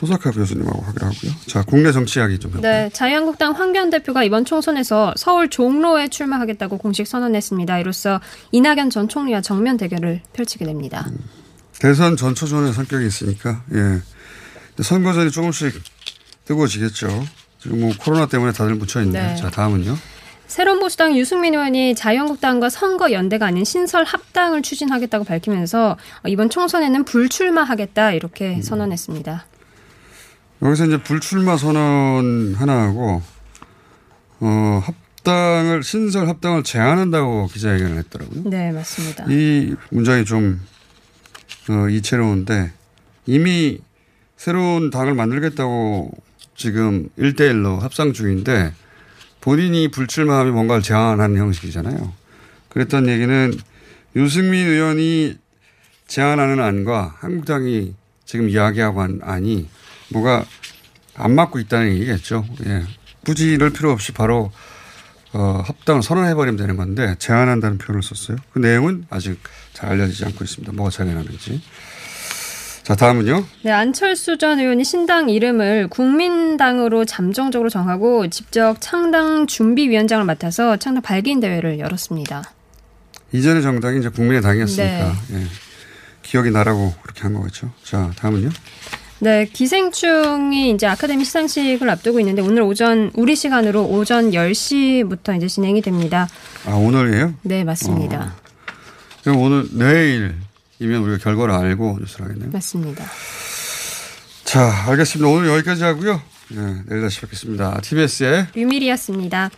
호사카 0.00 0.30
교수님하고 0.32 0.82
하기로 0.82 1.06
하고요. 1.06 1.32
자, 1.46 1.62
국내 1.62 1.92
정치 1.92 2.18
이야기 2.18 2.38
좀 2.38 2.50
해볼까요? 2.50 2.72
네, 2.72 2.90
자유한국당 2.90 3.52
황교안 3.52 3.90
대표가 3.90 4.24
이번 4.24 4.44
총선에서 4.44 5.14
서울 5.16 5.48
종로에 5.48 6.08
출마하겠다고 6.08 6.78
공식 6.78 7.06
선언했습니다. 7.06 7.78
이로써 7.78 8.20
이낙연 8.52 8.90
전 8.90 9.08
총리와 9.08 9.40
정면 9.40 9.76
대결을 9.76 10.20
펼치게 10.32 10.64
됩니다. 10.64 11.06
대선 11.78 12.16
전초전의 12.16 12.72
성격이 12.72 13.06
있으니까 13.06 13.62
예. 13.72 14.00
선거전이 14.82 15.30
조금씩 15.30 15.80
뜨거워지겠죠. 16.44 17.24
지금 17.60 17.80
뭐 17.80 17.92
코로나 17.98 18.26
때문에 18.26 18.52
다들 18.52 18.74
묻혀 18.74 19.00
있네. 19.02 19.28
네. 19.28 19.36
자, 19.36 19.50
다음은요. 19.50 19.96
새로운 20.46 20.78
보수당 20.78 21.16
유승민 21.16 21.54
의원이 21.54 21.94
자유한국당과 21.94 22.68
선거 22.68 23.12
연대가 23.12 23.46
아닌 23.46 23.64
신설 23.64 24.04
합당을 24.04 24.62
추진하겠다고 24.62 25.24
밝히면서 25.24 25.96
이번 26.26 26.50
총선에는 26.50 27.04
불출마하겠다 27.04 28.12
이렇게 28.12 28.60
선언했습니다. 28.60 29.46
여기서 30.64 30.86
이제 30.86 30.96
불출마 30.96 31.58
선언 31.58 32.54
하나 32.54 32.84
하고 32.84 33.22
어, 34.40 34.82
합당을 34.82 35.82
신설 35.82 36.26
합당을 36.26 36.64
제안한다고 36.64 37.48
기자회견을 37.48 37.98
했더라고요. 37.98 38.44
네, 38.46 38.72
맞습니다. 38.72 39.26
이 39.28 39.74
문장이 39.90 40.24
좀 40.24 40.60
어, 41.68 41.88
이채로운데 41.90 42.72
이미 43.26 43.78
새로운 44.38 44.90
당을 44.90 45.14
만들겠다고 45.14 46.10
지금 46.56 47.08
1대1로 47.18 47.80
합상 47.80 48.14
중인데 48.14 48.72
본인이 49.42 49.88
불출마하면 49.88 50.54
뭔가를 50.54 50.82
제안하는 50.82 51.36
형식이잖아요. 51.36 52.12
그랬던 52.70 53.08
얘기는 53.08 53.52
유승민 54.16 54.66
의원이 54.66 55.36
제안하는 56.06 56.60
안과 56.60 57.16
한국당이 57.18 57.94
지금 58.24 58.48
이야기하고 58.48 59.02
한 59.02 59.20
안이 59.22 59.68
뭐가 60.14 60.44
안 61.14 61.34
맞고 61.34 61.58
있다는 61.58 61.92
얘기겠죠. 61.94 62.46
예. 62.66 62.82
굳이 63.24 63.48
이럴 63.48 63.70
필요 63.70 63.90
없이 63.90 64.12
바로 64.12 64.50
어, 65.32 65.62
합당을 65.64 66.02
선언해버리면 66.02 66.56
되는 66.56 66.76
건데 66.76 67.16
제안한다는 67.18 67.78
표현을 67.78 68.02
썼어요. 68.02 68.36
그 68.52 68.60
내용은 68.60 69.06
아직 69.10 69.38
잘 69.72 69.90
알려지지 69.90 70.24
않고 70.26 70.44
있습니다. 70.44 70.72
뭐가 70.72 70.90
제안하는지. 70.90 71.60
자, 72.84 72.94
다음은요. 72.94 73.44
네, 73.62 73.70
안철수 73.72 74.36
전 74.36 74.60
의원이 74.60 74.84
신당 74.84 75.30
이름을 75.30 75.88
국민당으로 75.88 77.06
잠정적으로 77.06 77.70
정하고 77.70 78.28
직접 78.28 78.76
창당 78.78 79.46
준비위원장을 79.46 80.22
맡아서 80.24 80.76
창당 80.76 81.02
발기인 81.02 81.40
대회를 81.40 81.78
열었습니다. 81.78 82.42
이전의 83.32 83.62
정당이 83.62 83.98
이제 84.00 84.10
국민의 84.10 84.42
당이었으니까. 84.42 85.12
네. 85.28 85.40
예. 85.40 85.46
기억이 86.22 86.50
나라고 86.50 86.94
그렇게 87.02 87.22
한 87.22 87.32
거겠죠. 87.32 87.70
자, 87.82 88.12
다음은요. 88.16 88.50
네, 89.20 89.46
기생충이 89.46 90.70
이제 90.72 90.86
아카데미 90.86 91.24
시상식을 91.24 91.88
앞두고 91.88 92.20
있는데 92.20 92.42
오늘 92.42 92.62
오전 92.62 93.10
우리 93.14 93.36
시간으로 93.36 93.84
오전 93.84 94.32
10시부터 94.32 95.36
이제 95.36 95.46
진행이 95.46 95.82
됩니다. 95.82 96.28
아, 96.66 96.74
오늘이에요? 96.74 97.34
네, 97.42 97.64
맞습니다. 97.64 98.34
그럼 99.22 99.40
오늘, 99.40 99.66
내일이면 99.72 101.02
우리가 101.02 101.18
결과를 101.18 101.54
알고 101.54 101.98
뉴스를 102.00 102.26
하겠네요. 102.26 102.50
맞습니다. 102.52 103.04
자, 104.44 104.84
알겠습니다. 104.88 105.28
오늘 105.30 105.48
여기까지 105.48 105.82
하고요. 105.84 106.20
예, 106.52 106.56
내일 106.86 107.02
다시 107.02 107.20
뵙겠습니다. 107.22 107.80
TBS의 107.80 108.48
유밀이었습니다. 108.54 109.50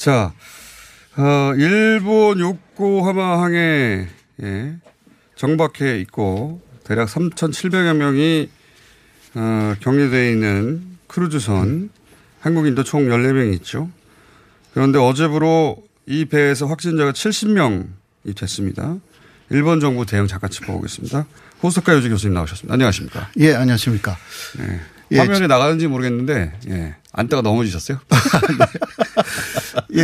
자, 0.00 0.32
어, 1.18 1.52
일본 1.58 2.40
요코하마항에 2.40 4.08
예, 4.42 4.76
정박해 5.36 6.00
있고 6.00 6.62
대략 6.84 7.08
3,700여 7.08 7.94
명이 7.94 8.48
어, 9.34 9.74
격리되어 9.80 10.30
있는 10.30 10.96
크루즈선 11.06 11.90
한국인도 12.40 12.82
총 12.82 13.08
14명이 13.08 13.52
있죠. 13.56 13.90
그런데 14.72 14.98
어제부로 14.98 15.76
이 16.06 16.24
배에서 16.24 16.64
확진자가 16.64 17.12
70명이 17.12 18.34
됐습니다. 18.34 18.96
일본 19.50 19.80
정부 19.80 20.06
대응 20.06 20.26
잠깐 20.26 20.48
짚어보겠습니다. 20.48 21.26
호스카 21.62 21.92
요지 21.92 22.08
교수님 22.08 22.32
나오셨습니다. 22.32 22.72
안녕하십니까? 22.72 23.28
예, 23.40 23.52
안녕하십니까. 23.52 24.16
네. 24.60 24.80
예, 25.12 25.18
화면에 25.18 25.46
나가는지 25.46 25.88
모르겠는데, 25.88 26.58
예. 26.70 26.94
안다가 27.12 27.42
넘어지셨어요? 27.42 27.98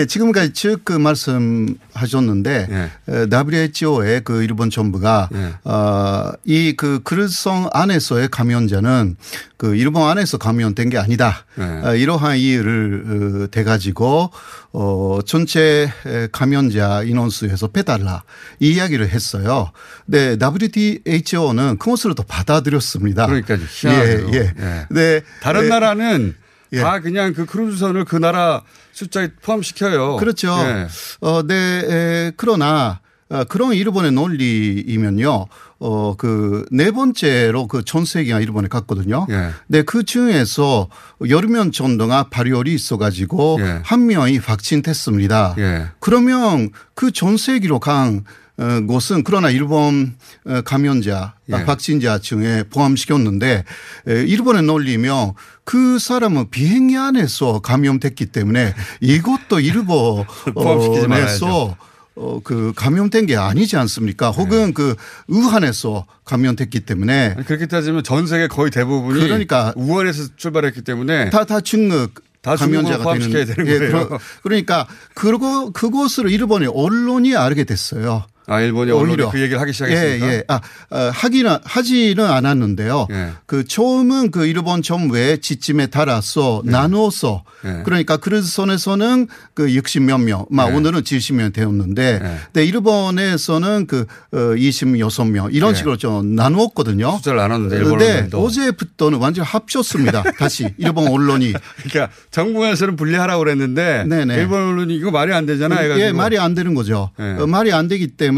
예, 0.01 0.07
지금까지 0.07 0.53
쭉그 0.53 0.93
말씀하셨는데 0.93 2.69
예. 2.71 3.27
WHO의 3.31 4.23
그 4.25 4.43
일본 4.43 4.71
정부가 4.71 5.29
예. 5.35 5.55
어, 5.65 6.33
이그 6.45 7.01
크루즈성 7.05 7.71
안에서의 7.73 8.29
감염자는 8.29 9.17
그 9.57 9.75
일본 9.75 10.09
안에서 10.09 10.39
감염된 10.39 10.91
게 10.91 10.99
아니다. 10.99 11.45
예. 11.59 11.63
어, 11.63 11.95
이러한 11.95 12.37
이유를 12.37 13.45
어, 13.45 13.51
대 13.51 13.65
가지고 13.65 14.31
어 14.73 15.21
전체 15.25 15.91
감염자 16.33 17.03
인원수에서 17.05 17.69
빼달라 17.69 18.25
이 18.61 18.73
이야기를 18.73 19.09
했어요. 19.09 19.71
네, 20.05 20.37
WHO는 20.39 21.79
그것으로 21.79 22.15
더 22.15 22.23
받아들였습니다. 22.25 23.27
그러니까요. 23.27 23.59
희한하죠. 23.67 24.31
예, 24.35 24.39
예. 24.39 24.53
예. 24.59 24.87
네. 24.91 25.23
다른 25.41 25.63
네. 25.63 25.69
나라는 25.69 26.35
예. 26.77 26.81
다 26.81 27.01
그냥 27.01 27.33
그 27.35 27.45
크루즈선을 27.47 28.05
그 28.05 28.17
나라 28.17 28.63
숫자에 28.93 29.31
포함시켜요. 29.43 30.17
그렇죠. 30.17 30.49
예. 30.59 30.87
어, 31.21 31.43
네, 31.47 31.55
에, 31.55 32.33
그러나 32.37 33.01
어, 33.29 33.43
그런 33.45 33.73
일본의 33.75 34.13
논리이면요. 34.13 35.47
어, 35.79 36.15
그, 36.17 36.65
네 36.71 36.91
번째로 36.91 37.67
그 37.67 37.83
전 37.85 38.05
세계가 38.05 38.41
일본에 38.41 38.69
갔거든요. 38.69 39.27
예. 39.31 39.51
네, 39.67 39.83
그 39.83 40.05
중에서 40.05 40.89
여러 41.29 41.49
명 41.49 41.71
정도가 41.73 42.29
발열이 42.31 42.73
있어가지고 42.73 43.59
예. 43.61 43.81
한 43.85 44.07
명이 44.07 44.39
확진됐습니다. 44.39 45.55
예. 45.59 45.87
그러면 46.01 46.71
그 46.95 47.11
전 47.11 47.37
세계로 47.37 47.79
간 47.81 48.25
어, 48.59 48.81
곳은 48.87 49.23
그러나 49.23 49.51
일본 49.51 50.17
어, 50.47 50.63
감염자, 50.63 51.35
예. 51.51 51.55
아, 51.55 51.65
확진자 51.67 52.19
중에 52.19 52.65
포함시켰는데 52.71 53.65
에, 54.09 54.23
일본의 54.25 54.63
논리면 54.63 55.35
그 55.65 55.99
사람은 55.99 56.51
비행기 56.51 56.97
안에서 56.97 57.61
감염됐기 57.61 58.27
때문에 58.27 58.75
이것도 59.01 59.61
일본에서 59.61 60.27
말아야죠. 61.09 61.77
어, 62.19 62.41
그 62.43 62.73
감염된 62.75 63.27
게 63.27 63.37
아니지 63.37 63.77
않습니까? 63.77 64.31
혹은 64.31 64.73
그 64.73 64.97
우한에서 65.29 66.07
감염됐기 66.25 66.81
때문에 66.81 67.35
아니, 67.37 67.45
그렇게 67.45 67.67
따지면 67.67 68.05
전 68.05 68.27
세계 68.27 68.49
거의 68.49 68.71
대부분이 68.71 69.21
그러니까 69.21 69.75
우한에서 69.77 70.31
출발했기 70.37 70.81
때문에 70.81 71.29
다, 71.29 71.45
다 71.45 71.61
중국 71.61 72.15
다 72.41 72.57
감염자가 72.57 73.05
포함시켜야 73.05 73.45
되는 73.45 73.67
예, 73.67 73.79
거예요. 73.79 74.09
그러, 74.09 74.19
그러니까 74.43 74.87
그거 75.15 75.71
그것을 75.73 76.31
일본의 76.31 76.71
언론이 76.73 77.37
알게 77.37 77.65
됐어요. 77.65 78.25
아, 78.47 78.61
일본이 78.61 78.93
오히려. 78.93 79.31
그 79.31 79.41
얘기를 79.41 79.61
하기 79.61 79.73
시작했습니까? 79.73 80.27
예, 80.27 80.33
예. 80.33 80.45
아, 80.49 80.61
어, 80.91 81.11
하기는 81.13 81.57
하지는 81.65 82.25
않았는데요. 82.25 83.09
예. 83.11 83.31
그 83.47 83.65
처음은 83.65 84.31
그 84.31 84.47
일본 84.47 84.83
정부의 84.83 85.41
지침에 85.41 85.87
따라서 85.87 86.63
나누어서 86.65 87.45
예. 87.65 87.83
그러니까 87.85 88.17
크루즈선에서는 88.19 89.27
그 89.55 89.67
60몇 89.67 90.23
명, 90.23 90.47
막 90.51 90.71
예. 90.71 90.75
오늘은 90.77 91.03
70명 91.03 91.53
되었는데, 91.53 92.21
예. 92.23 92.37
근데 92.53 92.65
일본에서는 92.67 93.87
그 93.87 94.07
어, 94.33 94.37
26명 94.55 95.49
이런 95.53 95.71
예. 95.73 95.75
식으로 95.75 95.97
좀 95.97 96.35
나누었거든요. 96.35 97.17
숫자를 97.17 97.39
나눴는데 97.41 97.79
근데 97.83 98.13
언론도. 98.19 98.45
어제부터는 98.45 99.19
완전 99.19 99.45
합쳤습니다. 99.45 100.23
다시 100.39 100.69
일본 100.79 101.09
언론이 101.09 101.53
그러니까 101.89 102.15
정부에서는 102.31 102.97
분리하라고 102.97 103.41
그랬는데 103.45 104.05
네네. 104.09 104.35
일본 104.37 104.63
언론이 104.63 104.95
이거 104.95 105.11
말이 105.11 105.33
안 105.33 105.47
되잖아 105.47 105.77
해가지고 105.77 106.07
예, 106.07 106.13
말이 106.13 106.39
안 106.39 106.55
되는 106.55 106.75
거죠. 106.75 107.11
예. 107.19 107.37
어, 107.41 107.47
말이 107.47 107.73
안 107.73 107.89
되기 107.89 108.07
때문에 108.09 108.36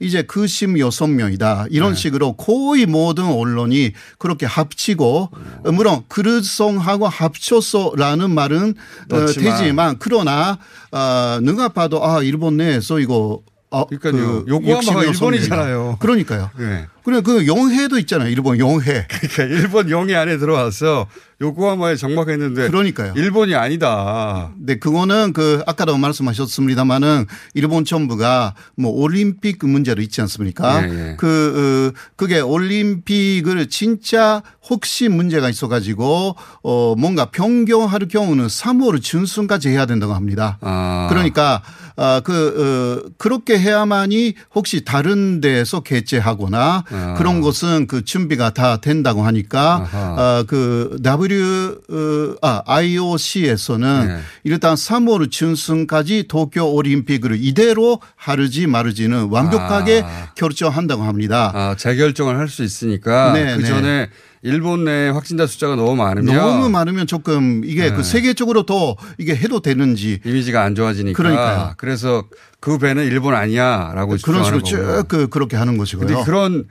이제 0.00 0.22
그 0.22 0.46
16명이다. 0.76 1.68
이런 1.70 1.94
네. 1.94 1.98
식으로 1.98 2.34
거의 2.34 2.86
모든 2.86 3.24
언론이 3.24 3.92
그렇게 4.18 4.46
합치고 4.46 5.30
어, 5.64 5.72
물론 5.72 6.02
그릇성하고 6.08 7.08
합쳐서라는 7.08 8.30
말은 8.30 8.74
어. 9.12 9.26
되지만 9.26 9.96
그러나 9.98 10.58
어, 10.92 11.38
누가 11.42 11.68
봐도 11.68 12.04
아 12.04 12.22
일본 12.22 12.56
내에서 12.56 12.98
이거 12.98 13.42
어, 13.70 13.86
그러니까요. 13.86 14.12
그 14.12 14.44
요코하마가 14.48 15.02
60여 15.02 15.14
일본이잖아요. 15.14 15.96
그러니까요. 16.00 16.50
예. 16.60 16.86
그래 17.08 17.22
그 17.22 17.46
영해도 17.46 17.98
있잖아요. 18.00 18.28
일본 18.28 18.58
영해. 18.58 19.06
그러니까 19.08 19.42
일본 19.44 19.90
영해 19.90 20.14
안에 20.14 20.36
들어와서 20.36 21.06
요코하마에 21.40 21.96
정박했는데 21.96 22.68
그러니까요. 22.68 23.14
일본이 23.16 23.54
아니다. 23.54 24.50
네, 24.58 24.78
그거는 24.78 25.32
그 25.32 25.62
아까도 25.66 25.96
말씀하셨습니다마는 25.96 27.26
일본 27.54 27.84
정부가 27.84 28.54
뭐 28.74 28.90
올림픽 28.90 29.64
문제도 29.64 30.02
있지 30.02 30.20
않습니까? 30.20 30.86
예, 30.86 31.10
예. 31.10 31.16
그 31.16 31.94
어, 31.94 31.98
그게 32.16 32.40
올림픽을 32.40 33.68
진짜 33.70 34.42
혹시 34.68 35.08
문제가 35.08 35.48
있어 35.48 35.68
가지고 35.68 36.36
어 36.62 36.94
뭔가 36.98 37.26
변경할 37.30 38.00
경우는 38.08 38.48
3월 38.48 39.00
중순까지 39.00 39.70
해야 39.70 39.86
된다고 39.86 40.12
합니다. 40.12 40.58
아. 40.60 41.06
그러니까 41.08 41.62
아 42.00 42.20
그 42.24 43.02
어, 43.06 43.10
그렇게 43.18 43.58
해야만이 43.58 44.34
혹시 44.54 44.84
다른 44.84 45.40
데에서 45.40 45.80
개최하거나 45.80 46.84
아. 46.90 47.14
그런 47.18 47.40
것은 47.40 47.86
그 47.86 48.04
준비가 48.04 48.50
다 48.50 48.76
된다고 48.78 49.22
하니까 49.22 49.88
아하. 49.92 50.38
아그 50.40 50.98
W 51.02 51.80
어, 51.90 52.34
아 52.42 52.62
IOC에서는 52.66 54.06
네. 54.08 54.18
일단 54.44 54.74
3월 54.74 55.30
중순까지 55.30 56.26
도쿄 56.28 56.66
올림픽을 56.66 57.36
이대로 57.40 58.00
하르지 58.16 58.66
마르지는 58.66 59.28
완벽하게 59.30 60.02
아. 60.04 60.32
결정한다고 60.34 61.02
합니다. 61.02 61.50
아, 61.54 61.74
재결정을 61.76 62.38
할 62.38 62.48
수 62.48 62.62
있으니까 62.64 63.32
네, 63.34 63.56
그 63.56 63.60
네. 63.62 63.68
전에 63.68 64.08
일본 64.42 64.84
내 64.84 65.08
확진자 65.08 65.46
숫자가 65.46 65.74
너무 65.76 65.96
많으면 65.96 66.34
너무 66.34 66.68
많으면 66.70 67.06
조금 67.06 67.62
이게 67.64 67.90
네. 67.90 67.96
그 67.96 68.02
세계적으로 68.02 68.64
더 68.64 68.96
이게 69.18 69.34
해도 69.34 69.60
되는지 69.60 70.20
이미지가 70.24 70.62
안 70.62 70.74
좋아지니까 70.74 71.16
그러니까요. 71.16 71.74
그래서 71.76 72.24
그 72.60 72.78
배는 72.78 73.04
일본 73.06 73.34
아니야라고 73.34 74.16
그런 74.22 74.44
식으로. 74.44 74.62
쭉 74.62 75.04
그, 75.08 75.28
그렇게 75.28 75.56
하는 75.56 75.76
것이고요. 75.76 76.06
근데 76.06 76.22
그런 76.24 76.66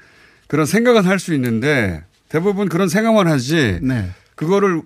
그런 0.48 0.66
생각은 0.66 1.04
할 1.06 1.20
수 1.20 1.34
있는데 1.34 2.04
대부분 2.30 2.70
그런 2.70 2.88
생각만 2.90 3.28
하지 3.28 3.80
네. 3.82 4.10
그거를 4.36 4.82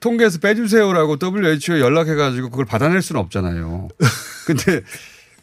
통계에서 0.00 0.38
빼주세요라고 0.38 1.16
WHO에 1.22 1.80
연락해가지고 1.80 2.50
그걸 2.50 2.64
받아낼 2.66 3.02
수는 3.02 3.20
없잖아요. 3.20 3.88
근데 4.46 4.82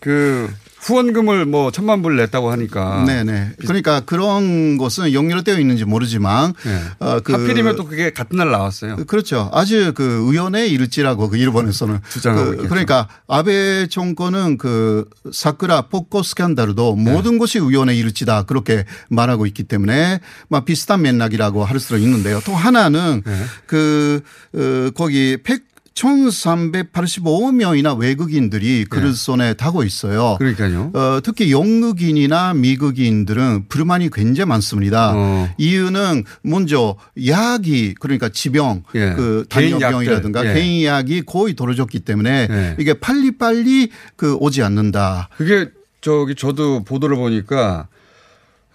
그 0.03 0.49
후원금을 0.81 1.45
뭐 1.45 1.71
천만 1.71 2.01
불 2.01 2.17
냈다고 2.17 2.51
하니까. 2.51 3.05
네네. 3.05 3.51
그러니까 3.61 4.01
그런 4.01 4.77
것은 4.77 5.13
연결되어 5.13 5.57
있는지 5.57 5.85
모르지만 5.85 6.53
네. 6.65 6.81
어, 6.99 7.21
그 7.21 7.31
하필이면 7.31 7.77
또 7.77 7.85
그게 7.85 8.11
같은 8.11 8.37
날 8.37 8.51
나왔어요. 8.51 8.97
그렇죠. 9.07 9.49
아주 9.53 9.93
그 9.95 10.03
의원의 10.03 10.69
일지라고 10.71 11.29
그 11.29 11.37
일본에서는 11.37 12.01
주장하고 12.11 12.57
그. 12.57 12.67
그러니까 12.67 13.07
아베 13.29 13.87
정권은 13.87 14.57
그 14.57 15.09
사쿠라 15.31 15.83
포코 15.83 16.21
스캔들도 16.21 16.95
네. 16.97 17.11
모든 17.13 17.37
것이 17.37 17.59
의원의 17.59 17.97
일지다 17.99 18.43
그렇게 18.43 18.83
말하고 19.09 19.45
있기 19.45 19.63
때문에 19.63 20.19
막 20.49 20.65
비슷한 20.65 21.01
맥락이라고 21.01 21.63
할 21.63 21.79
수도 21.79 21.97
있는데요. 21.97 22.41
또 22.45 22.53
하나는 22.53 23.23
네. 23.25 23.45
그 23.67 24.21
어, 24.53 24.89
거기 24.93 25.37
100 25.41 25.72
1385명이나 25.95 27.97
외국인들이 27.97 28.85
그릇손에 28.85 29.53
타고 29.53 29.83
있어요. 29.83 30.37
네. 30.39 30.53
그러니까요. 30.53 30.91
어, 30.93 31.19
특히 31.23 31.51
영국인이나 31.51 32.53
미국인들은 32.53 33.67
불만이 33.69 34.09
굉장히 34.11 34.49
많습니다. 34.49 35.13
어. 35.15 35.49
이유는 35.57 36.23
먼저 36.41 36.95
약이 37.27 37.95
그러니까 37.99 38.29
지병, 38.29 38.83
예. 38.95 39.13
그 39.15 39.45
당뇨병이라든가. 39.49 40.49
예. 40.49 40.53
개인 40.53 40.83
약이 40.83 41.23
거의 41.25 41.55
떨어졌기 41.55 42.01
때문에 42.01 42.47
예. 42.49 42.75
이게 42.79 42.93
빨리빨리 42.95 43.89
그 44.15 44.35
오지 44.35 44.63
않는다. 44.63 45.29
그게 45.37 45.69
저기 46.01 46.35
저도 46.35 46.83
보도를 46.83 47.15
보니까 47.15 47.87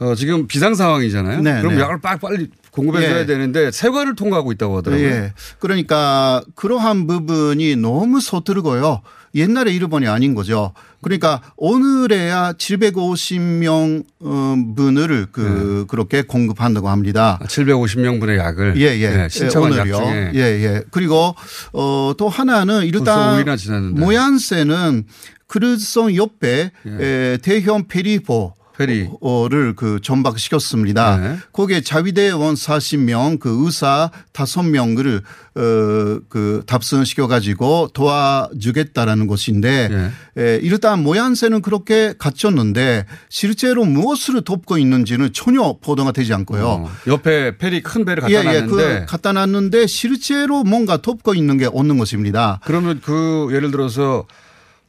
어, 0.01 0.15
지금 0.15 0.47
비상 0.47 0.75
상황이잖아요. 0.75 1.41
네, 1.43 1.61
그럼 1.61 1.75
네. 1.77 1.81
약을 1.83 2.01
빨리 2.01 2.19
빨리 2.21 2.49
공급해줘야 2.71 3.21
예. 3.21 3.27
되는데 3.27 3.71
세관을 3.71 4.15
통과하고 4.15 4.53
있다고 4.53 4.79
하더라고요. 4.79 5.07
예. 5.07 5.33
그러니까 5.59 6.43
그러한 6.55 7.07
부분이 7.07 7.77
너무 7.77 8.21
서투르고요. 8.21 9.01
옛날에 9.35 9.73
일본이 9.75 10.07
아닌 10.07 10.35
거죠. 10.35 10.73
그러니까 11.03 11.43
오늘에야 11.57 12.55
750명 12.55 14.05
어, 14.21 14.55
분을 14.77 15.27
그 15.33 15.85
그렇게 15.89 16.23
공급한다고 16.23 16.89
합니다. 16.89 17.39
750명 17.45 18.21
분의 18.21 18.39
약을 18.39 18.75
예, 18.81 18.99
예. 18.99 19.11
네, 19.11 19.29
신청한 19.29 19.73
약 19.77 19.81
오늘요. 19.83 19.97
중에 19.97 20.33
예, 20.35 20.41
예. 20.41 20.83
그리고 20.91 21.35
어, 21.73 22.13
또 22.17 22.29
하나는 22.29 22.85
일단 22.85 23.45
5일이나 23.45 23.57
지났는데. 23.59 24.01
모양새는 24.01 25.05
크루즈선 25.47 26.15
옆에 26.17 26.71
에, 26.87 27.39
대형 27.43 27.87
페리호 27.88 28.55
예. 28.79 28.87
페리. 28.87 29.09
어를 29.21 29.75
그 29.75 29.99
정박시켰습니다. 30.03 31.16
네. 31.17 31.37
거기에 31.53 31.81
자위대원 31.81 32.55
40명, 32.55 33.41
그 33.41 33.64
의사 33.64 34.11
5명을 34.33 35.23
어그 35.57 36.62
탑승시켜 36.67 37.27
가지고 37.27 37.88
도와주겠다라는 37.93 39.27
것인데 39.27 40.12
예. 40.37 40.41
에, 40.41 40.61
일단 40.62 41.03
모양새는 41.03 41.62
그렇게 41.62 42.14
갖췄는데 42.17 43.07
실제로 43.29 43.85
무엇을 43.85 44.43
돕고 44.43 44.79
있는지는 44.79 45.33
전혀 45.33 45.77
보도가 45.81 46.12
되지 46.12 46.33
않고요. 46.33 46.64
어, 46.64 46.91
옆에 47.09 47.59
페리 47.59 47.83
큰 47.83 48.05
배를 48.05 48.23
갖다 48.23 48.33
예, 48.33 48.38
예, 48.38 48.61
놨는데 48.61 49.01
그 49.01 49.07
갖다 49.07 49.33
놨는데 49.33 49.88
실제로 49.88 50.62
뭔가 50.62 50.99
돕고 50.99 51.35
있는 51.35 51.59
게 51.59 51.67
없는 51.67 51.99
것입니다. 51.99 52.61
그러면 52.64 53.01
그 53.03 53.49
예를 53.51 53.73
들어서 53.73 54.27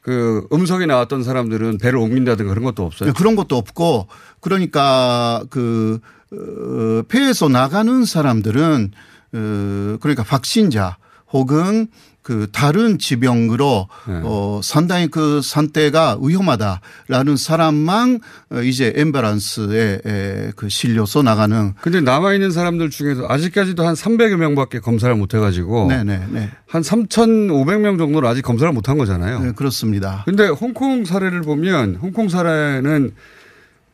그 0.09 0.47
음성이 0.51 0.87
나왔던 0.87 1.21
사람들은 1.21 1.77
배를 1.77 1.99
옮긴다든가 1.99 2.49
그런 2.49 2.63
것도 2.63 2.83
없어요. 2.83 3.13
그런 3.13 3.35
것도 3.35 3.55
없고 3.57 4.07
그러니까 4.39 5.43
그 5.51 5.99
어, 6.33 7.03
폐에서 7.07 7.47
나가는 7.47 8.03
사람들은 8.05 8.91
어, 9.33 9.97
그러니까 10.01 10.23
확진자 10.23 10.97
혹은 11.31 11.89
그 12.21 12.47
다른 12.51 12.99
지병으로 12.99 13.87
네. 14.07 14.21
어 14.23 14.59
상당히 14.61 15.07
그 15.07 15.41
상태가 15.41 16.17
위험하다라는 16.21 17.37
사람만 17.37 18.19
어, 18.51 18.61
이제 18.61 18.93
엠바란스에 18.95 20.01
에, 20.05 20.51
그 20.55 20.67
실려서 20.69 21.23
나가는 21.23 21.73
근데 21.81 22.01
남아 22.01 22.33
있는 22.33 22.51
사람들 22.51 22.89
중에서 22.89 23.25
아직까지도 23.29 23.85
한 23.87 23.93
300여 23.93 24.35
명밖에 24.35 24.79
검사를 24.79 25.13
못 25.15 25.33
해가지고 25.33 25.87
네네 25.87 26.27
네. 26.31 26.49
한 26.67 26.81
3,500명 26.81 27.97
정도는 27.97 28.27
아직 28.29 28.41
검사를 28.41 28.71
못 28.73 28.89
한 28.89 28.97
거잖아요. 28.97 29.39
네, 29.41 29.51
그렇습니다. 29.51 30.23
근데 30.25 30.47
홍콩 30.47 31.05
사례를 31.05 31.41
보면 31.41 31.95
홍콩 32.01 32.27
사례는 32.27 33.11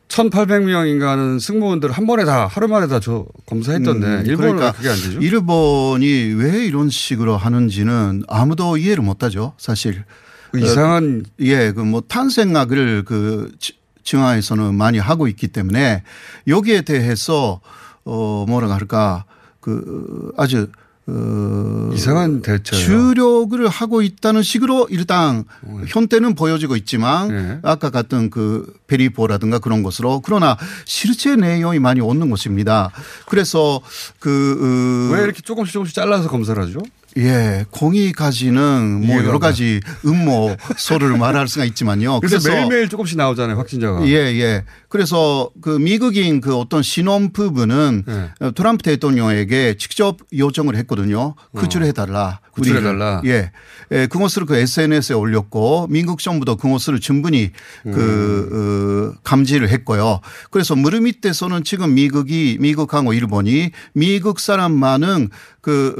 1,800명인가 0.08 1.02
하는 1.06 1.38
승무원들 1.38 1.90
한 1.92 2.06
번에 2.06 2.24
다 2.24 2.46
하루 2.46 2.68
만에 2.68 2.86
다 2.86 3.00
저 3.00 3.26
검사했던데 3.46 4.06
음, 4.06 4.26
일본은 4.26 4.56
그러니까 4.56 4.66
왜 4.66 4.72
그게 4.72 4.88
안 4.88 4.94
되죠? 4.96 5.20
일본이 5.20 6.06
왜 6.34 6.64
이런 6.64 6.88
식으로 6.90 7.36
하는지는 7.36 8.22
아무도 8.28 8.76
이해를 8.76 9.02
못하죠, 9.04 9.52
사실. 9.58 10.04
그 10.52 10.60
이상한 10.60 11.24
예, 11.40 11.72
그 11.72 11.82
뭐 11.82 12.00
탄생학을 12.06 13.04
그 13.04 13.52
지- 13.58 13.74
증화에서는 14.04 14.74
많이 14.74 14.98
하고 14.98 15.26
있기 15.28 15.48
때문에 15.48 16.02
여기에 16.46 16.82
대해서 16.82 17.60
어 18.04 18.46
뭐라 18.48 18.72
할까 18.72 19.24
그 19.60 20.32
아주 20.36 20.68
어 21.08 21.90
이상한 21.94 22.42
대처예요. 22.42 22.84
주력을 22.84 23.68
하고 23.68 24.02
있다는 24.02 24.42
식으로 24.42 24.88
일단 24.90 25.44
현태는 25.86 26.34
보여지고 26.34 26.74
있지만 26.76 27.28
네. 27.28 27.58
아까 27.62 27.90
같은 27.90 28.28
그 28.28 28.74
베리포라든가 28.88 29.60
그런 29.60 29.82
것으로 29.84 30.20
그러나 30.24 30.56
실제 30.84 31.36
내용이 31.36 31.78
많이 31.78 32.00
없는 32.00 32.28
것입니다. 32.30 32.90
그래서 33.28 33.80
그 34.18 35.10
왜 35.12 35.22
이렇게 35.22 35.40
조금씩 35.42 35.72
조금씩 35.74 35.94
잘라서 35.94 36.28
검사를 36.28 36.60
하죠? 36.60 36.80
예, 37.16 37.64
공의까지는 37.70 39.00
뭐 39.06 39.16
이해가 39.16 39.24
여러 39.24 39.38
가. 39.38 39.48
가지 39.48 39.80
음모 40.04 40.56
소를 40.76 41.16
말할 41.18 41.48
수가 41.48 41.64
있지만요. 41.64 42.20
그래서, 42.20 42.48
매일매일 42.50 42.88
조금씩 42.88 43.16
나오잖아요 43.16 43.56
확진자가. 43.56 44.06
예, 44.06 44.12
예. 44.12 44.64
그래서 44.88 45.50
그 45.60 45.70
미국인 45.70 46.40
그 46.40 46.56
어떤 46.56 46.82
신혼부부는 46.82 48.04
네. 48.06 48.50
트럼프 48.52 48.82
대통령에게 48.82 49.76
직접 49.78 50.18
요청을 50.32 50.76
했거든요. 50.76 51.34
구출해 51.54 51.92
달라. 51.92 52.40
어. 52.56 52.60
구출해 52.60 52.82
달라. 52.82 53.20
우리를. 53.20 53.34
예. 53.34 53.50
예, 53.92 54.06
그것을 54.06 54.46
그 54.46 54.56
SNS에 54.56 55.14
올렸고 55.14 55.86
미국 55.90 56.18
정부도 56.20 56.56
그것을 56.56 56.98
충분히 56.98 57.50
음. 57.86 57.92
그 57.92 59.14
어, 59.14 59.20
감지를 59.22 59.68
했고요. 59.68 60.20
그래서 60.50 60.74
무릎 60.74 61.02
밑에서는 61.02 61.62
지금 61.62 61.94
미국이 61.94 62.56
미국하고 62.60 63.12
일본이 63.12 63.70
미국 63.92 64.40
사람만은 64.40 65.28
그 65.60 65.94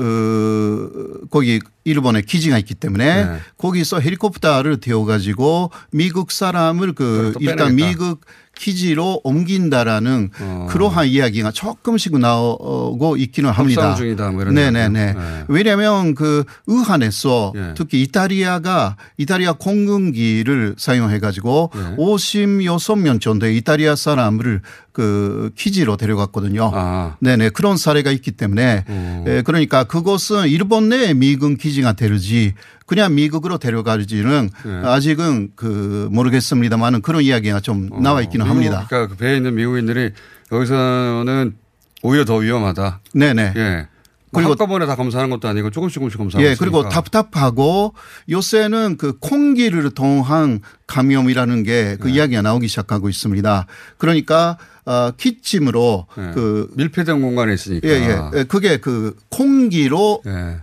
어, 1.23 1.27
거기 1.31 1.61
일본에 1.85 2.21
기지가 2.23 2.59
있기 2.59 2.75
때문에 2.75 3.25
네. 3.25 3.38
거기서 3.59 4.01
헬리콥터를 4.01 4.81
태워 4.81 5.05
가지고 5.05 5.71
미국 5.92 6.33
사람을 6.33 6.95
그 6.95 7.35
일단 7.38 7.69
빼내겠다. 7.69 7.88
미국 7.88 8.21
기지로 8.57 9.21
옮긴다라는 9.23 10.31
어. 10.40 10.66
그러한 10.71 11.07
이야기가 11.07 11.53
조금씩 11.53 12.19
나오고 12.19 13.16
있기는 13.19 13.51
합니다. 13.51 13.95
중이다 13.95 14.31
뭐 14.31 14.45
네네네. 14.45 14.88
네. 14.88 15.45
왜냐하면 15.49 16.14
그 16.14 16.45
의한에서 16.66 17.53
예. 17.55 17.75
특히 17.77 18.03
이탈리아가 18.03 18.97
이탈리아 19.19 19.53
공군기를 19.53 20.75
사용해 20.79 21.21
가지고 21.21 21.71
예. 21.77 21.97
56명 21.97 23.21
정도의 23.21 23.57
이탈리아 23.59 23.95
사람을 23.95 24.62
그 24.92 25.51
기지로 25.55 25.99
데려갔거든요. 25.99 26.71
아. 26.73 27.16
네네 27.21 27.51
그런 27.51 27.77
사례가 27.77 28.11
있기 28.12 28.33
때문에 28.33 28.85
음. 28.88 29.25
에, 29.27 29.42
그러니까 29.42 29.85
그것은 29.85 30.49
일본 30.49 30.88
내 30.88 31.12
미군 31.12 31.59
기지가 31.59 31.92
되르지 31.92 32.55
그냥 32.87 33.14
미국으로 33.14 33.59
데려가지는 33.59 34.51
네. 34.64 34.72
아직은 34.85 35.53
그 35.57 36.09
모르겠습니다만은 36.12 37.03
그런 37.03 37.22
이야기가 37.22 37.61
좀 37.61 37.88
나와 38.03 38.22
있기는 38.22 38.46
어, 38.46 38.49
합니다. 38.49 38.87
그러니까 38.88 39.12
그 39.14 39.18
배에 39.18 39.37
있는 39.37 39.55
미국인들이 39.57 40.12
여기서는 40.53 41.57
오히려 42.03 42.25
더 42.25 42.37
위험하다. 42.37 43.01
네네. 43.14 43.53
예. 43.57 43.88
그리고- 44.33 44.51
한꺼번에 44.51 44.87
다 44.87 44.96
검사하는 44.96 45.31
것도 45.31 45.49
아니고 45.49 45.70
조금씩 45.70 45.94
조금씩 45.94 46.18
검사하고 46.18 46.46
예, 46.49 46.55
그리고 46.57 46.81
있으니까. 46.81 46.94
답답하고 46.94 47.94
요새는 48.29 48.96
그 48.99 49.18
콩기를 49.18 49.90
통한 49.90 50.61
감염이라는 50.87 51.62
게 51.62 51.83
네. 51.83 51.96
그 51.99 52.09
이야기가 52.09 52.42
나오기 52.42 52.68
시작하고 52.68 53.09
있습니다. 53.09 53.66
그러니까 53.99 54.59
어, 54.85 55.11
기침으로 55.16 56.07
예. 56.18 56.31
그 56.35 56.68
밀폐된 56.77 57.20
공간에 57.22 57.55
있으니까. 57.55 57.88
예, 57.88 57.92
예. 57.92 58.38
예, 58.40 58.44
그게 58.44 58.77
그 58.77 59.16
콩기로 59.31 60.22
예. 60.27 60.57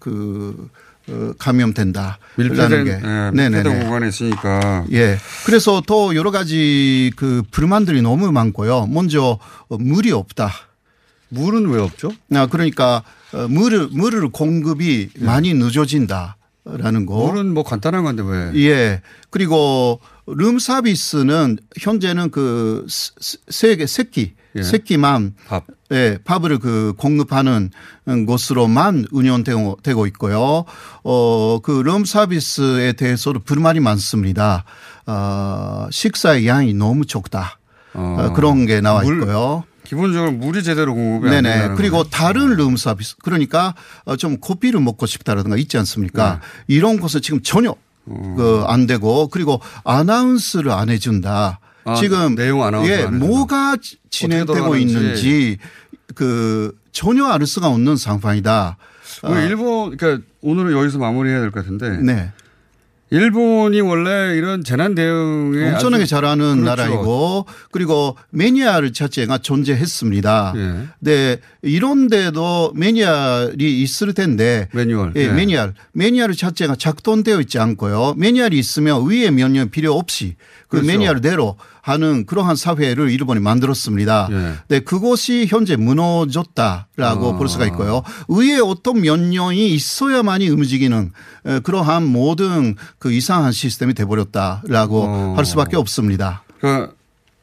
그 0.00 0.68
어, 0.70 0.87
감염된다라는 1.38 2.18
밀폐된, 2.36 2.84
게. 2.84 2.90
예, 2.92 3.30
밀폐된 3.30 3.80
공간에 3.80 4.08
있으니까. 4.08 4.84
예. 4.92 5.18
그래서 5.44 5.82
또 5.86 6.14
여러 6.14 6.30
가지 6.30 7.12
그 7.16 7.42
불만들이 7.50 8.02
너무 8.02 8.30
많고요. 8.32 8.86
먼저 8.86 9.38
어, 9.68 9.78
물이 9.78 10.12
없다. 10.12 10.52
물은 11.30 11.68
왜 11.68 11.80
없죠? 11.80 12.10
아, 12.34 12.46
그러니까 12.46 13.02
어, 13.32 13.46
물을 13.48 13.88
물을 13.92 14.28
공급이 14.30 15.10
많이 15.18 15.52
늦어진다 15.54 16.37
라는 16.64 17.06
거. 17.06 17.22
예. 17.22 17.26
물은 17.30 17.54
뭐 17.54 17.62
간단한 17.62 18.04
건데 18.04 18.22
왜? 18.26 18.52
예. 18.62 19.02
그리고 19.30 20.00
룸 20.26 20.58
서비스는 20.58 21.58
현재는 21.78 22.30
그 22.30 22.86
세개 23.48 23.86
세끼 23.86 24.34
예. 24.56 24.62
세끼만 24.62 25.34
밥. 25.46 25.64
예, 25.90 26.18
밥을 26.22 26.58
그 26.58 26.92
공급하는 26.98 27.70
곳으로만 28.26 29.06
운영되고 29.10 29.78
되고 29.82 30.06
있고요. 30.06 30.64
어, 31.02 31.58
그 31.62 31.80
룸 31.82 32.04
서비스에 32.04 32.92
대해서도 32.92 33.40
불만이 33.40 33.80
많습니다. 33.80 34.64
어, 35.06 35.86
식사의 35.90 36.46
양이 36.46 36.74
너무 36.74 37.06
적다. 37.06 37.58
어, 37.94 38.32
그런 38.34 38.66
게 38.66 38.82
나와 38.82 39.02
물, 39.02 39.20
있고요. 39.22 39.64
기본적으로 39.88 40.32
물이 40.32 40.62
제대로 40.62 40.94
공급이 40.94 41.28
안 41.28 41.42
네네. 41.42 41.50
된다는 41.50 41.76
그리고 41.76 41.98
거죠. 41.98 42.10
다른 42.10 42.50
룸 42.56 42.76
서비스 42.76 43.16
그러니까 43.22 43.74
어, 44.04 44.16
좀 44.16 44.36
커피를 44.38 44.80
먹고 44.80 45.06
싶다라든가 45.06 45.56
있지 45.56 45.78
않습니까? 45.78 46.40
네. 46.66 46.74
이런 46.76 47.00
것은 47.00 47.22
지금 47.22 47.40
전혀 47.42 47.74
어. 48.04 48.34
그안 48.36 48.86
되고 48.86 49.28
그리고 49.28 49.62
아나운스를 49.84 50.70
안 50.72 50.90
해준다. 50.90 51.60
아, 51.84 51.94
지금 51.94 52.34
내용 52.34 52.62
아나운서 52.64 52.92
예. 52.92 53.06
뭐가 53.06 53.76
지- 53.80 53.96
진행되고. 54.10 54.76
있는지 54.76 55.56
그 56.14 56.76
전혀 56.92 57.24
알 57.26 57.46
수가 57.46 57.68
없는 57.68 57.96
상황이다. 57.96 58.76
왜 59.24 59.46
일본 59.46 59.96
그러니까 59.96 60.22
오늘은 60.42 60.72
여기서 60.76 60.98
마무리해야 60.98 61.40
될 61.40 61.50
것 61.50 61.60
같은데 61.60 61.96
네. 62.02 62.30
일본이 63.10 63.80
원래 63.80 64.36
이런 64.36 64.62
재난 64.62 64.94
대응에 64.94 65.72
엄청나게 65.72 66.04
잘하는 66.04 66.62
그렇죠. 66.62 66.82
나라이고 66.82 67.46
그리고 67.70 68.16
매니아를 68.30 68.92
자체가 68.92 69.38
존재했습니다. 69.38 70.52
예. 70.56 70.88
네, 71.00 71.36
이런데도 71.62 72.72
매니아이 72.74 73.82
있을 73.82 74.12
텐데 74.12 74.68
매뉴얼. 74.72 75.12
예, 75.16 75.22
예. 75.22 75.28
매니아 75.28 75.72
매니아 75.92 76.28
자체가 76.36 76.76
작동되어 76.76 77.40
있지 77.40 77.58
않고요. 77.58 78.14
매니아이 78.16 78.50
있으면 78.52 79.08
위에 79.08 79.30
면역 79.30 79.70
필요 79.70 79.94
없이 79.94 80.36
그 80.68 80.80
그렇죠. 80.80 80.86
매니아대로 80.86 81.56
하는 81.88 82.26
그러한 82.26 82.56
사회를 82.56 83.10
일본이 83.10 83.40
만들었습니다. 83.40 84.28
예. 84.30 84.54
네, 84.68 84.80
그것이 84.80 85.46
현재 85.48 85.76
무너졌다라고 85.76 87.34
아. 87.34 87.36
볼 87.36 87.48
수가 87.48 87.66
있고요. 87.66 88.02
의회 88.28 88.60
어떤 88.60 89.00
면령이 89.00 89.74
있어야만이 89.74 90.48
움직이는 90.48 91.12
에, 91.46 91.58
그러한 91.60 92.04
모든 92.06 92.76
그 92.98 93.12
이상한 93.12 93.52
시스템이 93.52 93.94
돼버렸다라고 93.94 95.02
어. 95.02 95.34
할 95.36 95.46
수밖에 95.46 95.76
없습니다. 95.76 96.42
그러니까 96.60 96.92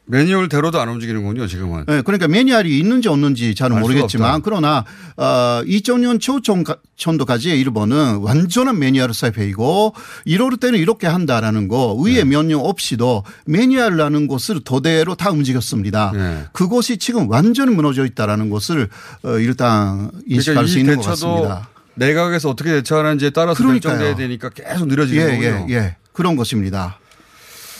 매뉴얼대로도 0.06 0.80
안 0.80 0.88
움직이는군요, 0.88 1.46
지금은. 1.46 1.84
네, 1.86 2.00
그러니까 2.02 2.28
매뉴얼이 2.28 2.78
있는지 2.78 3.08
없는지 3.08 3.54
잘은 3.54 3.76
수가 3.76 3.80
모르겠지만. 3.80 4.40
그러나 4.42 4.84
어, 5.16 5.62
2000년 5.64 6.20
초전도까지 6.20 7.50
일본은 7.50 8.18
완전한 8.18 8.78
매뉴얼 8.78 9.12
사회이고 9.12 9.94
이럴 10.24 10.56
때는 10.56 10.78
이렇게 10.78 11.06
한다라는 11.06 11.68
거 11.68 11.96
의회 11.98 12.18
네. 12.18 12.24
명령 12.24 12.64
없이도 12.64 13.24
매뉴얼이라는 13.46 14.28
것을 14.28 14.60
토대로 14.60 15.16
다 15.16 15.30
움직였습니다. 15.30 16.12
네. 16.14 16.44
그것이 16.52 16.98
지금 16.98 17.28
완전히 17.28 17.74
무너져 17.74 18.06
있다라는 18.06 18.48
것을 18.48 18.88
어, 19.24 19.38
일단 19.38 20.10
인식할 20.26 20.54
그러니까 20.54 20.72
수이 20.72 20.80
있는 20.80 20.96
것 20.96 21.02
같습니다. 21.06 21.68
내각에서 21.94 22.50
어떻게 22.50 22.70
대처하는지에 22.72 23.30
따라서 23.30 23.56
그러니까요. 23.62 23.94
결정돼야 23.94 24.16
되니까 24.16 24.50
계속 24.50 24.86
느려지는 24.86 25.22
예, 25.22 25.50
거군요. 25.50 25.66
예, 25.70 25.74
예. 25.74 25.96
그런 26.12 26.36
것입니다. 26.36 26.98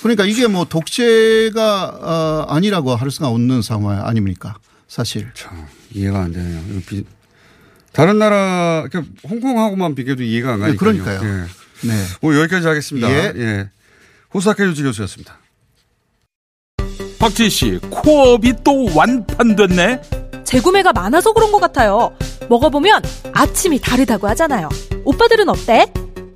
그러니까 0.07 0.25
이게 0.25 0.47
뭐 0.47 0.64
독재가 0.64 1.99
어, 2.01 2.47
아니라고 2.49 2.95
할 2.95 3.11
수가 3.11 3.29
없는 3.29 3.62
상황 3.62 4.07
아닙니까? 4.07 4.57
사실. 4.88 5.29
참 5.35 5.66
이해가 5.92 6.21
안 6.25 6.33
되네요. 6.33 6.61
비- 6.87 7.05
다른 7.92 8.19
나라 8.19 8.85
그러니까 8.90 9.12
홍콩하고만 9.29 9.95
비교도 9.95 10.23
이해가 10.23 10.55
안 10.55 10.61
가니까요. 10.61 10.92
네, 10.92 10.99
그러니까요. 11.03 11.21
예. 11.29 11.88
네. 11.88 12.05
오늘 12.23 12.40
여기까지 12.42 12.66
하겠습니다. 12.66 13.11
예. 13.11 13.33
예. 13.37 13.71
호사카 14.35 14.64
유지 14.64 14.83
교수였습니다. 14.83 15.38
박지희 17.19 17.51
씨, 17.51 17.79
코업이 17.90 18.53
또 18.62 18.87
완판됐네? 18.95 20.03
재구매가 20.45 20.92
많아서 20.92 21.33
그런 21.33 21.51
것 21.51 21.59
같아요. 21.59 22.14
먹어보면 22.49 23.03
아침이 23.33 23.81
다르다고 23.81 24.29
하잖아요. 24.29 24.69
오빠들은 25.05 25.49
어때? 25.49 25.87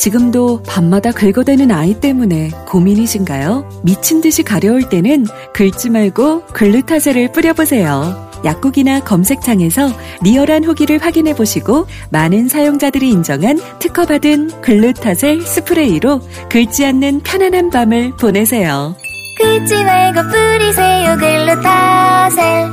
지금도 0.00 0.62
밤마다 0.62 1.12
긁어대는 1.12 1.70
아이 1.70 1.92
때문에 1.92 2.48
고민이신가요? 2.66 3.82
미친 3.84 4.22
듯이 4.22 4.42
가려울 4.42 4.88
때는 4.88 5.26
긁지 5.52 5.90
말고 5.90 6.46
글루타셀을 6.54 7.32
뿌려보세요. 7.32 8.30
약국이나 8.42 9.00
검색창에서 9.00 9.90
리얼한 10.22 10.64
후기를 10.64 10.96
확인해 11.02 11.34
보시고 11.34 11.84
많은 12.08 12.48
사용자들이 12.48 13.10
인정한 13.10 13.58
특허받은 13.78 14.62
글루타셀 14.62 15.42
스프레이로 15.42 16.22
긁지 16.48 16.86
않는 16.86 17.20
편안한 17.20 17.68
밤을 17.68 18.16
보내세요. 18.16 18.96
긁지 19.36 19.84
말고 19.84 20.22
뿌리세요 20.30 21.16
글루타셀 21.18 22.70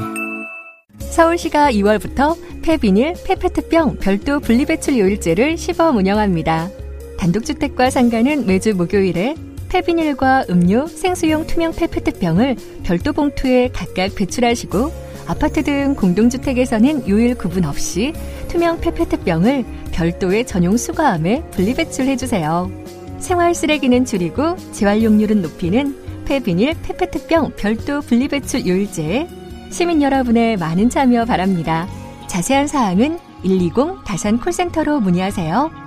서울시가 1.10 1.74
2월부터 1.74 2.38
폐비닐, 2.62 3.16
폐페트병 3.26 3.98
별도 3.98 4.40
분리배출 4.40 4.98
요일제를 4.98 5.58
시범 5.58 5.98
운영합니다. 5.98 6.70
단독주택과 7.18 7.90
상가는 7.90 8.46
매주 8.46 8.76
목요일에 8.76 9.36
폐비닐과 9.70 10.46
음료, 10.50 10.88
생수용 10.88 11.46
투명 11.46 11.74
페페트병을 11.74 12.56
별도 12.84 13.14
봉투에 13.14 13.70
각각 13.74 14.16
배출하시고 14.16 15.08
아파트 15.28 15.62
등 15.62 15.94
공동주택에서는 15.96 17.10
요일 17.10 17.36
구분 17.36 17.66
없이 17.66 18.14
투명 18.48 18.80
페페트병을 18.80 19.66
별도의 19.92 20.46
전용 20.46 20.78
수거함에 20.78 21.44
분리배출해주세요. 21.52 22.72
생활 23.20 23.54
쓰레기는 23.54 24.06
줄이고 24.06 24.56
재활용률은 24.72 25.42
높이는 25.42 26.24
폐비닐, 26.26 26.76
페페트병 26.82 27.54
별도 27.58 28.02
분리배출 28.02 28.66
요일제에 28.66 29.28
시민 29.70 30.02
여러분의 30.02 30.58
많은 30.58 30.90
참여 30.90 31.26
바랍니다. 31.26 31.88
자세한 32.28 32.68
사항은 32.68 33.20
120 33.44 34.04
다산 34.06 34.40
콜센터로 34.40 35.00
문의하세요. 35.00 35.87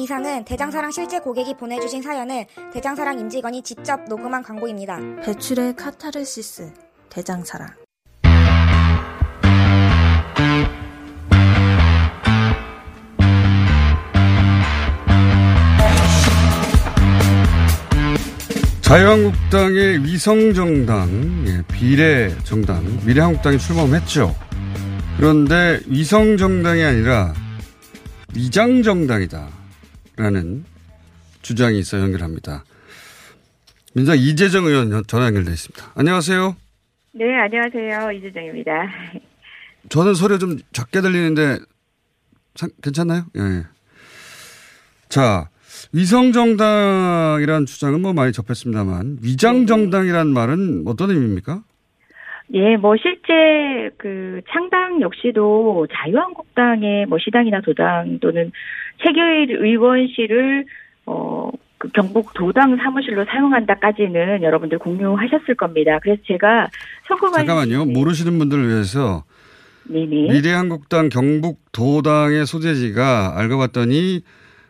이상은 0.00 0.44
대장사랑 0.46 0.90
실제 0.92 1.18
고객이 1.18 1.54
보내주신 1.58 2.00
사연을 2.00 2.46
대장사랑 2.72 3.18
임직원이 3.18 3.62
직접 3.62 4.02
녹음한 4.08 4.42
광고입니다. 4.42 4.98
배출의 5.22 5.76
카타르시스. 5.76 6.72
대장사랑. 7.10 7.68
자유한국당의 18.80 20.02
위성정당, 20.02 21.44
예, 21.46 21.62
비례정당, 21.72 23.02
미래한국당이 23.04 23.58
출범했죠. 23.58 24.34
그런데 25.16 25.78
위성정당이 25.86 26.82
아니라 26.82 27.34
위장정당이다. 28.34 29.59
라는 30.24 30.64
주장이 31.40 31.78
있어 31.78 31.98
연결합니다. 31.98 32.62
민주당 33.94 34.18
이재정 34.18 34.66
의원 34.66 35.02
전화 35.06 35.26
연결돼 35.26 35.50
있습니다. 35.50 35.92
안녕하세요. 35.96 36.56
네, 37.12 37.24
안녕하세요. 37.38 38.12
이재정입니다. 38.12 38.72
저는 39.88 40.12
소리 40.14 40.38
좀 40.38 40.58
작게 40.72 41.00
들리는데 41.00 41.58
사- 42.54 42.68
괜찮나요? 42.82 43.22
예. 43.36 43.64
자, 45.08 45.48
위성정당이라는 45.94 47.64
주장은 47.66 48.02
뭐 48.02 48.12
많이 48.12 48.32
접했습니다만 48.32 49.18
위장정당이란 49.22 50.28
말은 50.28 50.84
어떤 50.86 51.10
의미입니까? 51.10 51.62
예, 52.52 52.76
뭐 52.76 52.94
실제 52.96 53.90
그 53.96 54.40
창당 54.52 55.00
역시도 55.00 55.86
자유한국당의 55.92 57.06
뭐 57.06 57.16
시당이나 57.18 57.60
도당 57.62 58.18
또는 58.20 58.52
최규일 59.02 59.56
의원실을 59.60 60.64
어, 61.06 61.50
그 61.78 61.88
경북 61.94 62.34
도당 62.34 62.76
사무실로 62.76 63.24
사용한다까지는 63.24 64.42
여러분들 64.42 64.78
공유하셨을 64.78 65.54
겁니다. 65.56 65.98
그래서 66.02 66.20
제가 66.26 66.68
선거관 67.08 67.46
잠깐만요. 67.46 67.86
모르시는 67.86 68.38
분들을 68.38 68.68
위해서 68.68 69.24
네네. 69.84 70.32
미래한국당 70.32 71.08
경북 71.08 71.58
도당의 71.72 72.46
소재지가 72.46 73.38
알고 73.38 73.58
봤더니 73.58 74.20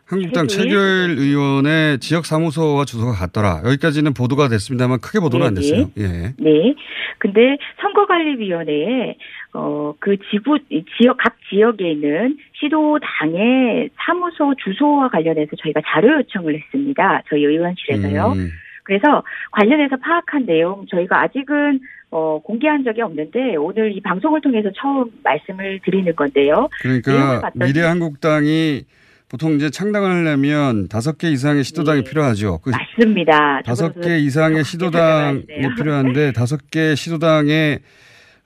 한국당 0.05 0.47
최규일? 0.47 1.15
의원의 1.19 1.99
지역 1.99 2.25
사무소와 2.25 2.83
주소가 2.85 3.13
같더라. 3.13 3.61
여기까지는 3.65 4.13
보도가 4.13 4.49
됐습니다만 4.49 4.99
크게 4.99 5.19
보도는 5.19 5.47
안 5.47 5.53
네네. 5.53 5.65
됐어요. 5.67 5.89
예. 5.99 6.33
네. 6.37 6.75
근데 7.17 7.57
선거관리위원회에 7.81 9.15
어, 9.53 9.93
그 9.99 10.15
지구, 10.29 10.57
이 10.69 10.83
지역, 10.97 11.17
각 11.17 11.35
지역에 11.49 11.91
있는 11.91 12.37
시도당의 12.53 13.89
사무소 13.97 14.55
주소와 14.63 15.09
관련해서 15.09 15.51
저희가 15.57 15.81
자료 15.85 16.17
요청을 16.19 16.55
했습니다. 16.55 17.23
저희 17.29 17.43
의원실에서요. 17.43 18.33
음. 18.33 18.49
그래서 18.83 19.23
관련해서 19.51 19.97
파악한 19.97 20.45
내용 20.45 20.85
저희가 20.89 21.21
아직은 21.23 21.79
어, 22.11 22.41
공개한 22.43 22.83
적이 22.83 23.01
없는데 23.03 23.55
오늘 23.55 23.95
이 23.95 24.01
방송을 24.01 24.41
통해서 24.41 24.69
처음 24.75 25.09
말씀을 25.23 25.79
드리는 25.83 26.13
건데요. 26.15 26.67
그러니까 26.81 27.51
미래한국당이 27.55 28.83
보통 29.29 29.53
이제 29.53 29.69
창당을 29.69 30.09
하려면 30.09 30.89
다섯 30.89 31.17
개 31.17 31.29
이상의 31.29 31.63
시도당이 31.63 32.03
필요하죠. 32.03 32.59
그 32.63 32.71
네. 32.71 32.77
맞습니다. 32.77 33.61
다섯 33.61 33.93
개 34.01 34.17
이상의 34.17 34.65
시도당이 34.65 35.45
돼요. 35.45 35.69
필요한데 35.77 36.33
다섯 36.33 36.69
개 36.69 36.95
시도당의 36.95 37.79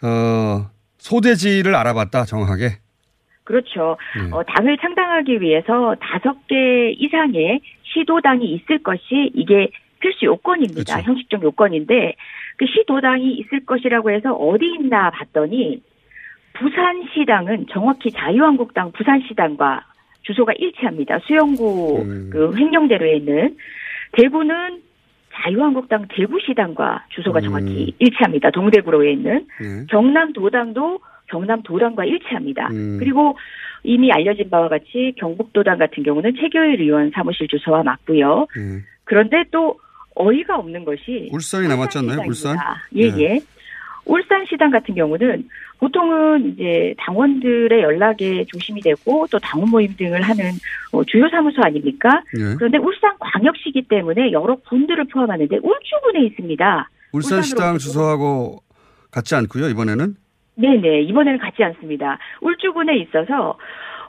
어 0.04 0.70
소재지를 1.06 1.76
알아봤다 1.76 2.26
정확하게. 2.26 2.80
그렇죠. 3.44 3.96
어, 4.32 4.44
당을 4.44 4.78
창당하기 4.80 5.39
위해서 5.39 5.96
다섯 6.02 6.48
개 6.48 6.89
이상의 6.98 7.62
시도당이 7.84 8.44
있을 8.56 8.82
것이 8.82 9.32
이게 9.36 9.70
필수 10.00 10.26
요건입니다. 10.26 11.02
형식적 11.02 11.44
요건인데 11.44 12.15
그 12.58 12.65
시도당이 12.65 13.34
있을 13.34 13.65
것이라고 13.65 14.10
해서 14.10 14.34
어디 14.34 14.65
있나 14.65 15.12
봤더니 15.12 15.84
부산시당은 16.54 17.68
정확히 17.70 18.10
자유한국당 18.12 18.91
부산시당과 18.94 19.86
주소가 20.24 20.54
일치합니다. 20.58 21.20
수영구 21.20 22.30
그 22.32 22.56
횡령대로에 22.58 23.18
있는 23.18 23.58
대구는 24.13 24.82
자유한국당 25.36 26.08
대구시당과 26.10 27.06
주소가 27.10 27.41
정확히 27.41 27.93
일치합니다. 28.00 28.52
동대구로에 28.52 29.12
있는 29.12 29.48
경남도당도 29.89 31.00
경남도당과 31.28 32.06
일치합니다. 32.06 32.69
그리고 33.00 33.38
이미 33.84 34.12
알려진 34.12 34.50
바와 34.50 34.69
같이 34.69 35.13
경북도당 35.17 35.78
같은 35.78 36.04
경우는 36.04 36.36
최교일 36.39 36.82
의원 36.82 37.12
사무실 37.13 37.48
주소와 37.48 37.84
맞고요. 37.84 38.48
그런데 39.04 39.43
또 39.52 39.80
어이가 40.15 40.56
없는 40.58 40.86
것이 40.86 41.30
울산이 41.32 41.67
남았지 41.67 41.98
않나요? 42.00 42.21
울산? 42.26 42.58
예, 42.95 43.04
예. 43.19 43.39
울산시당 44.06 44.72
같은 44.72 44.96
경우는 44.96 45.48
보통은 45.80 46.54
이제 46.54 46.94
당원들의 47.00 47.82
연락에 47.82 48.46
중심이 48.46 48.82
되고 48.82 49.28
또 49.32 49.39
당원 49.39 49.70
모임 49.70 49.96
등을 49.96 50.22
하는 50.22 50.52
어, 50.91 51.04
주요 51.04 51.28
사무소 51.30 51.62
아닙니까? 51.63 52.22
예. 52.38 52.56
그런데 52.56 52.78
울산 52.78 53.13
광역시기 53.20 53.84
때문에 53.89 54.32
여러 54.32 54.56
군들을 54.56 55.06
포함하는데 55.06 55.58
울주군에 55.58 56.26
있습니다. 56.28 56.89
울산시당 57.12 57.78
주소하고 57.78 58.62
같지 59.12 59.36
않고요. 59.36 59.70
이번에는 59.70 60.15
네네 60.56 61.02
이번에는 61.04 61.39
같지 61.39 61.63
않습니다. 61.63 62.18
울주군에 62.41 62.98
있어서 63.00 63.58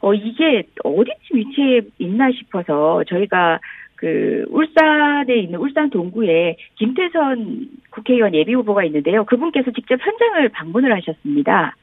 어 0.00 0.14
이게 0.14 0.62
어디쯤 0.84 1.36
위치해 1.36 1.80
있나 1.98 2.30
싶어서 2.30 3.02
저희가 3.08 3.58
그 3.96 4.44
울산에 4.50 5.34
있는 5.36 5.58
울산 5.58 5.88
동구에 5.90 6.56
김태선 6.76 7.68
국회의원 7.90 8.34
예비 8.34 8.52
후보가 8.54 8.84
있는데요. 8.84 9.24
그분께서 9.24 9.70
직접 9.72 9.98
현장을 10.00 10.48
방문을 10.50 10.94
하셨습니다. 10.96 11.74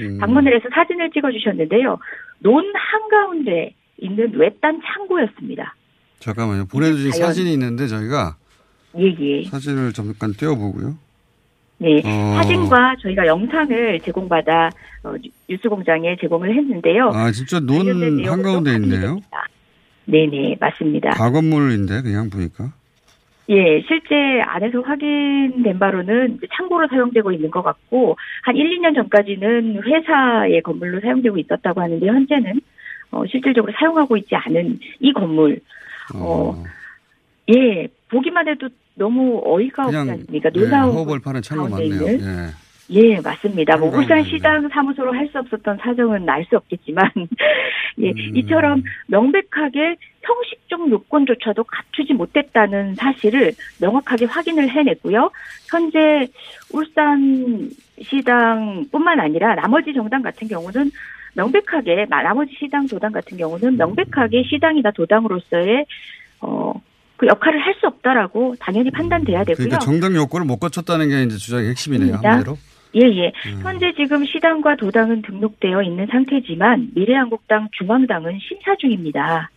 음. 0.00 0.18
방문을 0.18 0.54
해서 0.54 0.68
사진을 0.72 1.10
찍어주셨는데요. 1.10 1.98
논 2.40 2.72
한가운데 2.74 3.74
있는 3.98 4.32
외딴 4.34 4.80
창고였습니다. 4.84 5.74
잠깐만요. 6.18 6.66
보내주신 6.66 7.10
과연- 7.10 7.26
사진이 7.26 7.52
있는데 7.54 7.86
저희가 7.86 8.36
예 8.98 9.06
예. 9.18 9.44
사진을 9.44 9.92
잠깐 9.92 10.32
띄워보고요. 10.32 10.94
네, 11.78 12.00
어. 12.04 12.34
사진과 12.36 12.96
저희가 13.02 13.26
영상을 13.26 14.00
제공받아 14.00 14.70
어, 15.04 15.14
뉴- 15.20 15.30
뉴스공장에 15.48 16.16
제공을 16.20 16.54
했는데요. 16.54 17.10
아 17.12 17.32
진짜 17.32 17.58
논 17.58 17.88
한가운데 18.24 18.74
있네요. 18.74 19.00
됩니다. 19.00 19.46
네네 20.06 20.56
맞습니다. 20.60 21.10
가건물인데 21.10 22.02
그냥 22.02 22.30
보니까. 22.30 22.72
예, 23.48 23.82
실제 23.88 24.40
안에서 24.46 24.80
확인된 24.80 25.78
바로는 25.78 26.38
창고로 26.56 26.88
사용되고 26.88 27.32
있는 27.32 27.50
것 27.50 27.62
같고 27.62 28.16
한 28.42 28.56
1, 28.56 28.78
2년 28.78 28.94
전까지는 28.94 29.82
회사의 29.82 30.62
건물로 30.62 31.00
사용되고 31.00 31.36
있었다고 31.38 31.80
하는데 31.80 32.06
현재는 32.06 32.60
어, 33.10 33.26
실질적으로 33.26 33.72
사용하고 33.78 34.16
있지 34.16 34.34
않은 34.34 34.78
이 35.00 35.12
건물. 35.12 35.60
어, 36.14 36.64
예, 37.54 37.88
보기만 38.08 38.48
해도 38.48 38.68
너무 38.94 39.42
어이가 39.44 39.86
없지 39.86 40.10
않습니까? 40.10 40.50
예, 40.54 40.58
놀라운 40.58 40.94
허벌 40.94 41.20
파는 41.20 41.42
창고 41.42 41.68
맞네요. 41.68 42.06
예. 42.06 42.18
예, 42.92 43.20
맞습니다. 43.20 43.76
뭐 43.76 43.88
한가운데 43.88 44.14
울산시당 44.14 44.68
사무소로 44.68 45.12
할 45.14 45.28
수 45.32 45.38
없었던 45.38 45.78
사정은 45.82 46.28
알 46.28 46.44
수 46.44 46.56
없겠지만, 46.56 47.10
예, 48.02 48.10
음. 48.10 48.36
이처럼 48.36 48.82
명백하게 49.06 49.96
형식적 50.22 50.90
요건조차도 50.90 51.64
갖추지 51.64 52.12
못했다는 52.12 52.94
사실을 52.96 53.52
명확하게 53.80 54.26
확인을 54.26 54.68
해냈고요. 54.70 55.30
현재 55.70 56.28
울산 56.72 57.70
시당뿐만 58.02 59.20
아니라 59.20 59.54
나머지 59.54 59.92
정당 59.94 60.22
같은 60.22 60.48
경우는 60.48 60.90
명백하게 61.34 62.06
마- 62.10 62.22
나머지 62.22 62.52
시당 62.58 62.86
도당 62.86 63.10
같은 63.12 63.36
경우는 63.38 63.76
명백하게 63.78 64.42
시당이나 64.50 64.90
도당으로서의 64.92 65.86
어. 66.40 66.74
그 67.16 67.26
역할을 67.28 67.60
할 67.60 67.72
수 67.80 67.86
없다라고 67.86 68.56
당연히 68.58 68.90
판단돼야 68.90 69.44
되고요. 69.44 69.54
그러니까 69.56 69.78
정당 69.78 70.14
요건을 70.16 70.44
못 70.44 70.58
갖췄다는 70.58 71.08
게 71.08 71.22
이제 71.22 71.36
주장의 71.36 71.70
핵심이네요. 71.70 72.14
한마디로. 72.16 72.56
예, 72.94 73.00
예. 73.00 73.32
현재 73.62 73.92
지금 73.96 74.24
시당과 74.24 74.76
도당은 74.76 75.22
등록되어 75.22 75.82
있는 75.82 76.06
상태지만 76.10 76.90
미래한국당 76.94 77.68
중앙당은 77.72 78.38
심사 78.46 78.76
중입니다. 78.76 79.50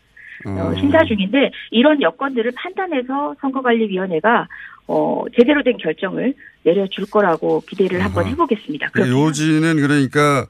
어, 0.45 0.73
심사 0.79 1.03
중인데 1.05 1.51
이런 1.71 2.01
여건들을 2.01 2.51
판단해서 2.55 3.35
선거관리위원회가 3.41 4.47
어, 4.87 5.23
제대로 5.35 5.63
된 5.63 5.77
결정을 5.77 6.33
내려줄 6.63 7.05
거라고 7.09 7.61
기대를 7.67 8.03
한번 8.03 8.27
해보겠습니다. 8.27 8.89
그 8.93 9.09
요지는 9.09 9.77
그러니까 9.77 10.45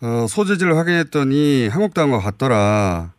어, 0.00 0.26
소재지를 0.28 0.76
확인했더니 0.76 1.68
한국당과 1.68 2.20
같더라. 2.20 3.12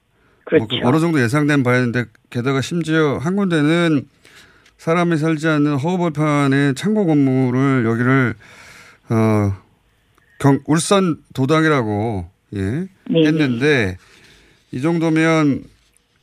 뭐 0.52 0.68
그렇죠. 0.68 0.88
어 0.88 0.92
느 0.92 1.00
정도 1.00 1.22
예상된 1.22 1.64
바였는데 1.64 2.06
게다가 2.30 2.62
심지어 2.62 3.18
한 3.18 3.36
군데는 3.36 4.06
사람이 4.78 5.18
살지 5.18 5.48
않는 5.48 5.78
허벌판의 5.78 6.76
창고 6.76 7.06
건물을 7.06 7.86
여기를 7.86 8.34
어, 9.10 9.54
경, 10.40 10.60
울산 10.66 11.18
도당이라고 11.34 12.30
예, 12.56 12.60
네, 12.60 13.26
했는데 13.26 13.98
이 14.72 14.82
정도면 14.82 15.64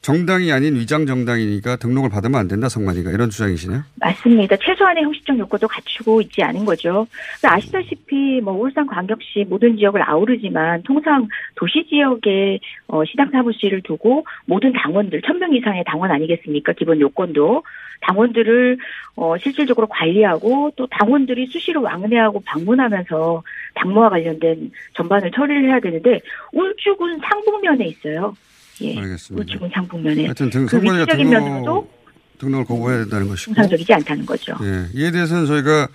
정당이 0.02 0.50
아닌 0.50 0.76
위장 0.76 1.04
정당이니까 1.04 1.76
등록을 1.76 2.08
받으면 2.08 2.40
안 2.40 2.48
된다 2.48 2.70
성만이가 2.70 3.10
이런 3.10 3.28
주장이시네요. 3.28 3.82
맞습니다. 3.96 4.56
최소한의 4.56 5.04
형식적 5.04 5.38
요건도 5.38 5.68
갖추고 5.68 6.22
있지 6.22 6.42
않은 6.42 6.64
거죠. 6.64 7.06
아시다시피 7.44 8.40
뭐 8.40 8.54
울산 8.54 8.86
광역시 8.86 9.44
모든 9.48 9.76
지역을 9.76 10.02
아우르지만 10.08 10.82
통상 10.84 11.28
도시 11.54 11.86
지역에 11.86 12.60
어, 12.86 13.04
시당 13.04 13.30
사무실을 13.30 13.82
두고 13.82 14.24
모든 14.46 14.72
당원들 14.72 15.20
천명 15.20 15.54
이상의 15.54 15.84
당원 15.86 16.10
아니겠습니까? 16.10 16.72
기본 16.72 16.98
요건도 17.00 17.62
당원들을 18.00 18.78
어, 19.16 19.36
실질적으로 19.36 19.86
관리하고 19.86 20.72
또 20.76 20.86
당원들이 20.86 21.46
수시로 21.48 21.82
왕래하고 21.82 22.40
방문하면서 22.46 23.42
당무와 23.74 24.08
관련된 24.08 24.70
전반을 24.94 25.30
처리를 25.32 25.68
해야 25.68 25.78
되는데 25.78 26.20
울주군 26.54 27.20
상북면에 27.22 27.84
있어요. 27.84 28.34
예, 28.82 28.98
알겠습니다. 28.98 29.42
울주군 29.42 29.70
상북면에 29.74 30.24
하여튼 30.24 30.50
등, 30.50 30.66
그 30.66 30.76
위치적인 30.82 31.30
등록, 31.30 31.44
면으로도 31.44 31.90
등록을 32.38 32.64
거부해야 32.64 32.98
된다는 33.00 33.28
것이고. 33.28 33.54
정상적이지 33.54 33.92
않다는 33.94 34.26
거죠. 34.26 34.54
예, 34.62 34.86
이에 34.94 35.10
대해서는 35.10 35.46
저희가 35.46 35.88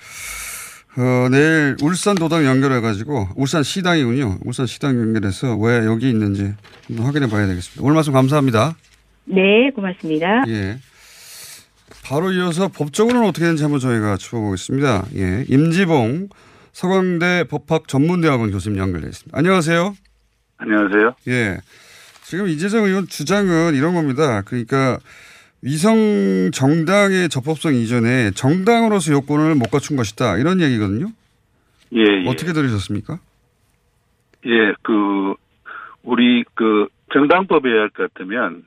어, 0.97 1.27
내일 1.29 1.75
울산 1.81 2.15
도당 2.15 2.45
연결해가지고 2.45 3.29
울산 3.35 3.63
시당이군요. 3.63 4.39
울산 4.45 4.65
시당 4.65 4.97
연결해서 4.99 5.55
왜 5.57 5.85
여기 5.85 6.09
있는지 6.09 6.53
확인해 6.97 7.27
봐야 7.29 7.47
되겠습니다. 7.47 7.83
오늘 7.83 7.95
말씀 7.95 8.13
감사합니다. 8.13 8.75
네, 9.25 9.71
고맙습니다. 9.75 10.43
예. 10.47 10.77
바로 12.05 12.31
이어서 12.31 12.67
법적으로는 12.69 13.27
어떻게 13.27 13.41
되는지 13.43 13.63
한번 13.63 13.79
저희가 13.81 14.15
짚어보겠습니다. 14.17 15.05
예. 15.15 15.45
임지봉 15.49 16.29
서강대 16.71 17.45
법학 17.49 17.87
전문대학원 17.87 18.51
교수님 18.51 18.77
연결되어 18.77 19.09
있습니다. 19.09 19.37
안녕하세요. 19.37 19.95
안녕하세요. 20.57 21.15
예. 21.27 21.57
지금 22.27 22.47
이재정 22.47 22.85
의원 22.85 23.05
주장은 23.07 23.75
이런 23.75 23.93
겁니다. 23.93 24.41
그러니까 24.41 24.97
위성 25.61 25.95
정당의 26.51 27.29
접합성 27.29 27.75
이전에 27.75 28.31
정당으로서 28.31 29.13
요건을 29.13 29.55
못 29.55 29.69
갖춘 29.69 29.95
것이다. 29.95 30.37
이런 30.37 30.59
얘기거든요. 30.59 31.07
예, 31.93 32.01
예. 32.01 32.27
어떻게 32.27 32.51
들으셨습니까? 32.51 33.19
예, 34.47 34.73
그, 34.81 35.35
우리 36.03 36.43
그 36.55 36.87
정당법에 37.13 37.69
의할 37.69 37.89
것 37.89 38.11
같으면 38.13 38.63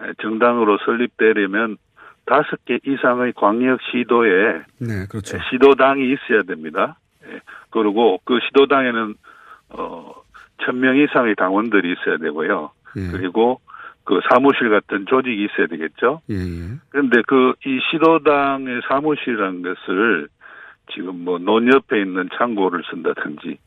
에, 0.00 0.12
정당으로 0.22 0.78
설립되려면 0.84 1.78
다섯 2.26 2.64
개 2.64 2.78
이상의 2.86 3.32
광역 3.34 3.80
시도에 3.90 4.62
네, 4.78 5.06
그렇죠. 5.08 5.36
시도당이 5.50 6.12
있어야 6.12 6.42
됩니다. 6.42 6.96
예, 7.26 7.40
그리고 7.70 8.20
그 8.24 8.38
시도당에는 8.46 9.14
어, 9.70 10.14
천 10.64 10.78
명 10.80 10.96
이상의 10.96 11.34
당원들이 11.36 11.92
있어야 11.92 12.18
되고요. 12.18 12.70
그리고 12.94 13.60
그 14.04 14.20
사무실 14.30 14.70
같은 14.70 15.06
조직이 15.06 15.44
있어야 15.44 15.66
되겠죠. 15.66 16.20
예, 16.30 16.34
예. 16.34 16.78
그런데 16.90 17.22
그 17.26 17.54
이 17.66 17.78
시도당의 17.90 18.80
사무실이라는 18.88 19.62
것을 19.62 20.28
지금 20.92 21.24
뭐 21.24 21.38
논 21.38 21.72
옆에 21.72 22.00
있는 22.00 22.28
창고를 22.36 22.82
쓴다든지 22.90 23.58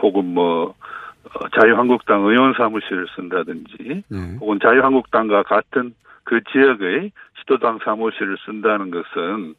혹은 0.00 0.32
뭐 0.32 0.74
어, 1.24 1.48
자유한국당 1.60 2.22
의원 2.24 2.54
사무실을 2.54 3.06
쓴다든지 3.16 4.04
네. 4.08 4.36
혹은 4.40 4.58
자유한국당과 4.62 5.42
같은 5.42 5.94
그 6.24 6.40
지역의 6.52 7.12
시도당 7.40 7.80
사무실을 7.84 8.36
쓴다는 8.46 8.90
것은 8.90 9.54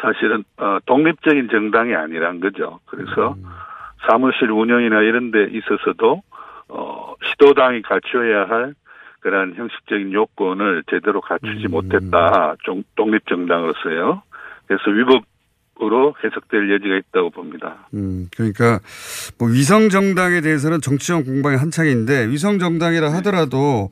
사실은 0.00 0.44
어, 0.58 0.78
독립적인 0.86 1.48
정당이 1.48 1.94
아니란 1.94 2.40
거죠. 2.40 2.80
그래서 2.86 3.36
사무실 4.08 4.50
운영이나 4.50 5.00
이런 5.02 5.30
데 5.30 5.44
있어서도 5.44 6.22
어, 6.68 6.95
시도당이 7.24 7.82
갖춰야 7.82 8.44
할 8.48 8.74
그러한 9.20 9.54
형식적인 9.56 10.12
요건을 10.12 10.84
제대로 10.90 11.20
갖추지 11.20 11.68
못했다. 11.68 12.54
종- 12.64 12.84
독립정당으로서요. 12.96 14.22
그래서 14.66 14.90
위법 14.90 15.24
으로 15.78 16.14
해석될 16.24 16.72
여지가 16.72 16.96
있다고 16.96 17.28
봅니다. 17.28 17.86
음, 17.92 18.28
그러니까 18.34 18.80
뭐 19.38 19.46
위성 19.48 19.90
정당에 19.90 20.40
대해서는 20.40 20.80
정치적 20.80 21.26
공방이 21.26 21.58
한창인데 21.58 22.28
위성 22.30 22.58
정당이라 22.58 23.12
하더라도 23.16 23.90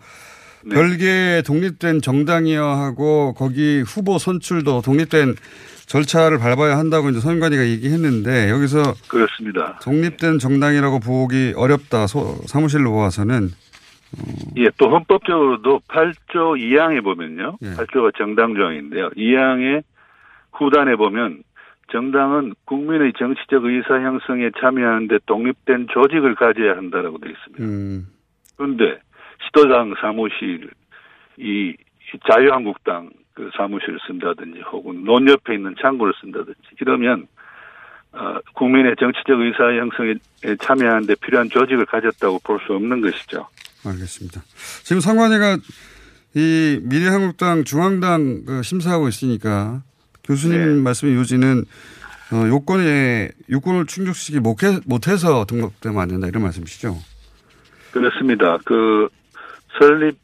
네. 0.65 0.75
별개의 0.75 1.43
독립된 1.43 2.01
정당이어야 2.01 2.65
하고 2.65 3.35
거기 3.35 3.83
후보 3.87 4.17
선출도 4.17 4.81
독립된 4.81 5.35
절차를 5.87 6.39
밟아야 6.39 6.77
한다고 6.79 7.11
이제 7.11 7.21
선관위가 7.21 7.67
얘기했는데 7.67 8.51
여기서 8.51 8.95
그렇습니다. 9.09 9.79
독립된 9.83 10.39
정당이라고 10.39 11.01
보기 11.01 11.53
어렵다. 11.57 12.07
소- 12.07 12.37
사무실로 12.47 12.95
와서는 12.95 13.49
예, 14.57 14.69
또 14.79 14.91
헌법적으로도 14.91 15.81
8조 15.89 16.57
2항에 16.61 17.03
보면요. 17.03 17.59
예. 17.63 17.67
8조가 17.75 18.17
정당 18.17 18.55
조항인데요. 18.55 19.11
2항의 19.11 19.83
후단에 20.53 20.95
보면 20.97 21.43
정당은 21.93 22.55
국민의 22.65 23.13
정치적 23.19 23.65
의사 23.65 23.95
형성에 24.01 24.51
참여하는데 24.61 25.19
독립된 25.27 25.89
조직을 25.93 26.35
가져야 26.37 26.77
한다라고 26.77 27.19
되어 27.19 27.31
있습니다. 27.31 27.65
음, 27.65 28.07
그런데 28.57 28.99
시도당 29.47 29.95
사무실, 30.01 30.71
이 31.37 31.75
자유한국당 32.31 33.11
그 33.35 33.51
사무실을 33.57 33.99
쓴다든지 34.07 34.61
혹은 34.73 35.05
논 35.05 35.29
옆에 35.29 35.55
있는 35.55 35.75
창구를 35.81 36.15
쓴다든지 36.21 36.61
이러면 36.81 37.27
어, 38.13 38.39
국민의 38.55 38.95
정치적 38.99 39.41
의사 39.41 39.65
형성에 39.75 40.15
참여하는데 40.61 41.17
필요한 41.17 41.51
조직을 41.51 41.85
가졌다고 41.87 42.39
볼 42.45 42.61
수 42.65 42.73
없는 42.75 43.01
것이죠. 43.01 43.49
알겠습니다. 43.85 44.41
지금 44.85 45.01
상관위가 45.01 45.59
이 46.35 46.81
미래한국당 46.85 47.65
중앙당 47.65 48.45
그 48.47 48.63
심사하고 48.63 49.09
있으니까 49.09 49.83
교수님 50.25 50.77
네. 50.77 50.83
말씀의 50.83 51.15
요지는 51.17 51.65
어, 52.33 52.49
요건에 52.49 53.31
요건을 53.51 53.87
충족시키지 53.87 54.41
못해, 54.41 54.79
못해서 54.87 55.45
등록되면 55.45 56.01
안 56.01 56.09
된다 56.09 56.27
이런 56.27 56.43
말씀이시죠? 56.45 56.97
그렇습니다. 57.93 58.59
그 58.65 59.09
설립 59.79 60.17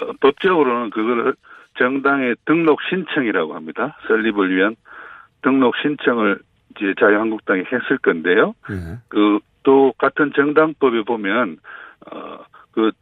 어, 0.00 0.12
법적으로는 0.20 0.90
그걸 0.90 1.34
정당의 1.78 2.36
등록 2.44 2.80
신청이라고 2.88 3.54
합니다. 3.54 3.96
설립을 4.06 4.54
위한 4.54 4.76
등록 5.42 5.74
신청을 5.76 6.40
이제 6.76 6.94
자유한국당이 6.98 7.62
했을 7.72 7.98
건데요. 7.98 8.54
예. 8.70 8.98
그또 9.08 9.92
같은 9.98 10.32
정당법에 10.34 11.02
보면 11.02 11.58
어그 12.10 12.92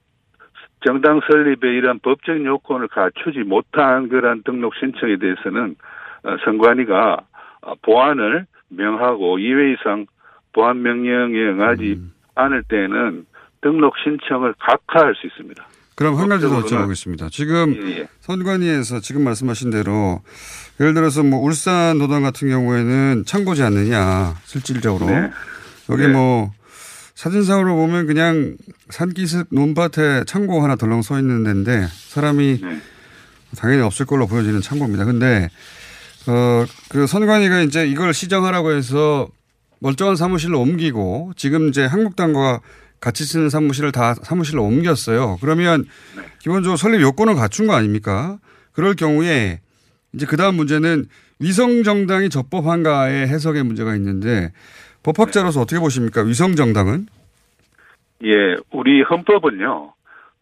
정당 0.85 1.21
설립에 1.29 1.75
이러한 1.75 1.99
법적 2.01 2.45
요건을 2.45 2.89
갖추지 2.89 3.41
못한 3.41 4.09
그러한 4.09 4.43
등록 4.45 4.75
신청에 4.77 5.17
대해서는 5.17 5.77
어, 6.25 6.37
선관위가 6.45 7.19
어, 7.63 7.75
보안을 7.83 8.47
명하고 8.69 9.39
2회 9.39 9.75
이상 9.75 10.07
보안 10.53 10.83
명령에 10.83 11.39
응하지 11.39 12.01
않을 12.35 12.63
때는 12.65 13.27
등록 13.61 13.97
신청을 13.99 14.55
각하할 14.59 15.15
수 15.15 15.27
있습니다. 15.27 15.65
그럼 15.97 16.19
한 16.19 16.29
가지 16.29 16.43
더 16.47 16.61
법적으로는- 16.63 16.87
여쭤보겠습니다. 16.89 17.33
지금 17.33 17.75
예, 17.89 18.01
예. 18.01 18.09
선관위에서 18.21 19.01
지금 19.01 19.25
말씀하신 19.25 19.71
대로 19.71 20.23
예를 20.79 20.93
들어서 20.95 21.23
뭐 21.23 21.41
울산 21.41 21.99
도당 21.99 22.23
같은 22.23 22.49
경우에는 22.49 23.25
참고지 23.27 23.63
않느냐 23.63 24.37
실질적으로 24.45 25.07
네. 25.07 25.31
여기 25.89 26.03
네. 26.03 26.09
뭐 26.09 26.53
사진상으로 27.15 27.75
보면 27.77 28.07
그냥 28.07 28.57
산기슭 28.91 29.47
논밭에 29.51 30.25
창고 30.27 30.63
하나 30.63 30.77
덜렁 30.77 31.01
서 31.01 31.19
있는 31.19 31.45
데인데 31.45 31.89
사람이 32.11 32.61
네. 32.63 32.81
당연히 33.57 33.81
없을 33.81 34.05
걸로 34.05 34.27
보여지는 34.27 34.61
창고입니다. 34.61 35.07
근데 35.07 35.49
어그 36.27 37.07
선관위가 37.07 37.63
이제 37.63 37.87
이걸 37.87 38.13
시정하라고 38.13 38.73
해서 38.73 39.29
멀쩡한 39.79 40.17
사무실로 40.17 40.61
옮기고 40.61 41.33
지금 41.37 41.69
이제 41.69 41.87
한국당과 41.87 42.61
같이 43.01 43.25
쓰는 43.25 43.49
사무실을 43.51 43.93
다 43.93 44.15
사무실로 44.15 44.63
옮겼어요. 44.65 45.39
그러면 45.41 45.85
기본적으로 46.41 46.77
설립 46.77 47.01
요건을 47.01 47.35
갖춘 47.35 47.67
거 47.67 47.75
아닙니까? 47.75 48.39
그럴 48.73 48.95
경우에 48.95 49.61
이제 50.13 50.27
그 50.27 50.37
다음 50.37 50.57
문제는 50.57 51.07
위성 51.41 51.83
정당이 51.83 52.31
적법한가의 52.31 53.29
해석의 53.29 53.63
문제가 53.65 53.95
있는데 53.97 54.53
법학자로서 55.03 55.61
어떻게 55.61 55.79
보십니까? 55.79 56.23
위성 56.23 56.57
정당은? 56.57 57.07
예, 58.25 58.57
우리 58.73 59.03
헌법은요, 59.03 59.93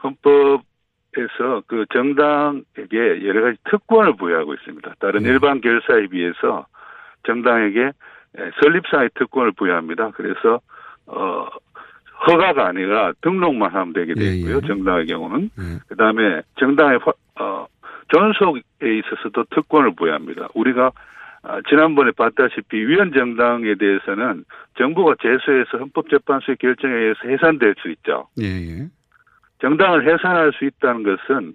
헌법에서 0.03 1.63
그 1.67 1.85
정당에게 1.93 3.27
여러 3.27 3.43
가지 3.43 3.59
특권을 3.71 4.17
부여하고 4.17 4.55
있습니다. 4.55 4.95
다른 5.01 5.23
일반 5.23 5.61
결사에 5.61 6.07
비해서 6.07 6.67
정당에게 7.27 7.87
에, 8.37 8.51
설립상의 8.63 9.11
특권을 9.15 9.53
부여합니다. 9.53 10.13
그래서, 10.13 10.61
어, 11.07 11.47
허가가 12.27 12.69
아니라 12.69 13.13
등록만 13.21 13.71
하면 13.73 13.93
되게 13.93 14.15
되어 14.15 14.33
있고요. 14.35 14.61
정당의 14.63 15.07
경우는. 15.07 15.51
그 15.89 15.97
다음에 15.97 16.43
정당의 16.59 16.99
화- 17.05 17.43
어, 17.45 17.67
존속에 18.13 18.61
있어서도 18.83 19.45
특권을 19.51 19.95
부여합니다. 19.97 20.49
우리가 20.55 20.93
아, 21.47 21.61
지난번에 21.69 22.11
봤다시피 22.17 22.79
위원 22.87 23.13
정당에 23.13 23.75
대해서는 23.75 24.45
정부가 24.79 25.15
제소해서 25.21 25.77
헌법재판소의 25.77 26.57
결정에 26.57 26.95
의해서 26.95 27.21
해산될 27.29 27.75
수 27.83 27.91
있죠. 27.91 28.29
예, 28.41 28.45
예. 28.47 28.89
정당을 29.61 30.09
해산할 30.11 30.53
수 30.55 30.65
있다는 30.65 31.03
것은 31.03 31.53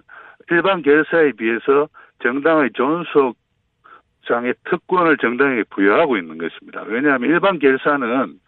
일반 0.52 0.84
결사에 0.84 1.32
비해서 1.32 1.88
정당의 2.22 2.70
존속상의 2.74 4.54
특권을 4.70 5.18
정당에게 5.18 5.64
부여하고 5.72 6.18
있는 6.18 6.38
것입니다. 6.38 6.84
왜냐하면 6.86 7.30
일반 7.32 7.58
결사는 7.58 8.40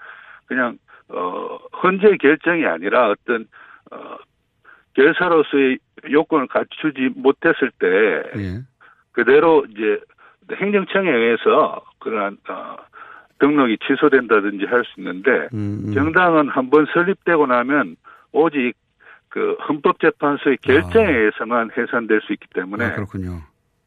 그냥 0.45 0.77
어 1.13 1.57
헌재 1.83 2.17
결정이 2.17 2.65
아니라 2.65 3.09
어떤 3.09 3.47
어 3.91 4.17
결사로서의 4.93 5.79
요건을 6.09 6.47
갖추지 6.47 7.11
못했을 7.15 7.71
때 7.79 7.87
예. 8.37 8.61
그대로 9.11 9.65
이제 9.69 9.99
행정청에 10.53 11.09
의해서 11.09 11.81
그러한 11.99 12.37
어 12.49 12.77
등록이 13.39 13.77
취소된다든지 13.87 14.65
할 14.65 14.83
수 14.85 14.99
있는데 14.99 15.47
음, 15.53 15.91
정당은 15.93 16.49
한번 16.49 16.85
설립되고 16.93 17.47
나면 17.47 17.95
오직 18.31 18.73
그 19.29 19.55
헌법재판소의 19.67 20.57
결정에 20.61 21.09
의해서만 21.09 21.71
해산될 21.77 22.21
수 22.21 22.33
있기 22.33 22.47
때문에 22.53 22.85
아, 22.85 22.95
그렇군요. 22.95 23.39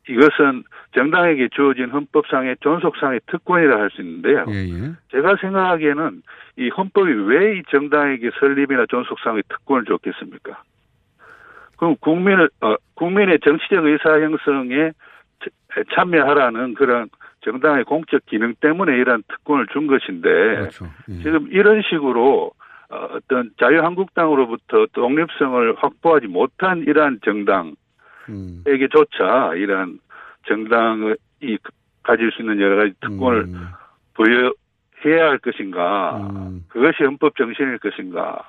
이것은 0.09 0.65
정당에게 0.95 1.49
주어진 1.53 1.89
헌법상의 1.91 2.57
존속상의 2.61 3.21
특권이라 3.27 3.79
할 3.81 3.91
수 3.91 4.03
있는데요. 4.03 4.45
예, 4.49 4.55
예. 4.69 4.93
제가 5.11 5.37
생각하기에는 5.41 6.23
이 6.59 6.69
헌법이 6.69 7.11
왜 7.13 7.59
이 7.59 7.63
정당에게 7.71 8.31
설립이나 8.39 8.85
존속상의 8.89 9.43
특권을 9.49 9.85
줬겠습니까? 9.87 10.63
그럼 11.77 11.97
국민을 12.01 12.49
어, 12.61 12.77
국민의 12.95 13.41
정치적 13.41 13.85
의사 13.85 14.21
형성에 14.21 14.93
차- 15.41 15.83
참여하라는 15.95 16.75
그런 16.75 17.09
정당의 17.41 17.85
공적 17.85 18.25
기능 18.27 18.55
때문에 18.61 18.97
이러한 18.97 19.23
특권을 19.29 19.67
준 19.73 19.87
것인데 19.87 20.29
그렇죠. 20.29 20.87
예. 21.09 21.15
지금 21.23 21.49
이런 21.51 21.83
식으로 21.83 22.53
어, 22.91 22.97
어떤 23.13 23.51
자유한국당으로부터 23.59 24.87
독립성을 24.93 25.75
확보하지 25.79 26.27
못한 26.29 26.81
이러한 26.87 27.21
정당 27.25 27.69
음. 27.69 27.75
에게조차 28.67 29.55
이러한 29.55 29.99
정당이 30.47 31.59
가질 32.03 32.31
수 32.33 32.43
있는 32.43 32.61
여러 32.61 32.77
가지 32.77 32.95
특권을 33.01 33.45
음. 33.45 33.69
부여해야 34.15 35.31
할 35.31 35.39
것인가, 35.39 36.31
그것이 36.69 37.03
헌법 37.03 37.37
정신일 37.37 37.79
것인가, 37.79 38.43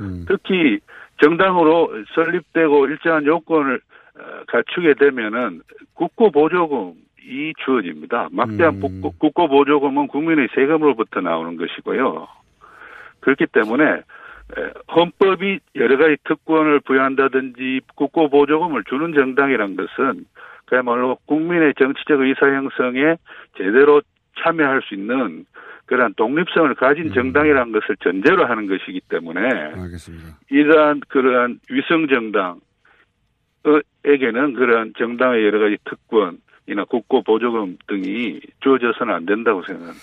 음. 0.00 0.24
특히 0.28 0.80
정당으로 1.22 2.04
설립되고 2.14 2.86
일정한 2.86 3.24
요건을 3.26 3.80
어, 4.18 4.42
갖추게 4.48 4.94
되면은 4.94 5.62
국고 5.94 6.30
보조금이 6.32 7.54
주어집니다. 7.64 8.28
막대한 8.32 8.74
음. 8.76 8.80
국고, 8.80 9.14
국고 9.18 9.48
보조금은 9.48 10.08
국민의 10.08 10.48
세금으로부터 10.54 11.20
나오는 11.20 11.56
것이고요. 11.56 12.26
그렇기 13.20 13.46
때문에 13.46 13.84
에, 13.84 14.02
헌법이 14.94 15.60
여러 15.74 15.98
가지 15.98 16.16
특권을 16.24 16.80
부여한다든지 16.80 17.80
국고 17.94 18.30
보조금을 18.30 18.84
주는 18.84 19.12
정당이란 19.12 19.76
것은 19.76 20.24
그야말로 20.66 21.18
국민의 21.26 21.74
정치적 21.78 22.20
의사 22.20 22.46
형성에 22.46 23.16
제대로 23.56 24.00
참여할 24.42 24.82
수 24.82 24.94
있는 24.94 25.44
그러한 25.86 26.14
독립성을 26.16 26.74
가진 26.74 27.12
정당이라는 27.12 27.72
것을 27.72 27.96
전제로 28.00 28.46
하는 28.46 28.66
것이기 28.66 29.00
때문에 29.08 29.40
알겠습니다. 29.40 30.38
이러한 30.50 31.00
그러한 31.08 31.60
위성 31.70 32.06
정당에게는 32.08 32.60
그러한 34.54 34.92
정당의 34.98 35.44
여러 35.44 35.58
가지 35.58 35.78
특권 35.84 36.38
이나 36.66 36.84
국고 36.84 37.22
보조금 37.22 37.78
등이 37.86 38.40
주어져서는 38.60 39.14
안 39.14 39.24
된다고 39.24 39.62
생각합니다. 39.62 39.98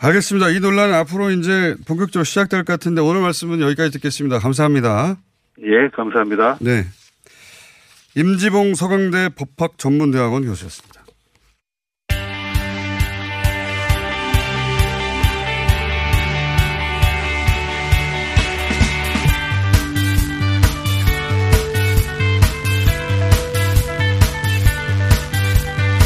알겠습니다. 0.00 0.50
이 0.50 0.60
논란은 0.60 0.94
앞으로 0.94 1.30
이제 1.30 1.76
본격적으로 1.86 2.24
시작될 2.24 2.64
것 2.64 2.72
같은데 2.72 3.00
오늘 3.00 3.20
말씀은 3.20 3.60
여기까지 3.60 3.90
듣겠습니다. 3.92 4.38
감사합니다. 4.38 5.16
예, 5.62 5.88
감사합니다. 5.94 6.58
네. 6.60 6.84
임지봉 8.14 8.74
서강대 8.74 9.30
법학 9.30 9.76
전문대학원 9.76 10.44
교수였습니다. 10.44 10.98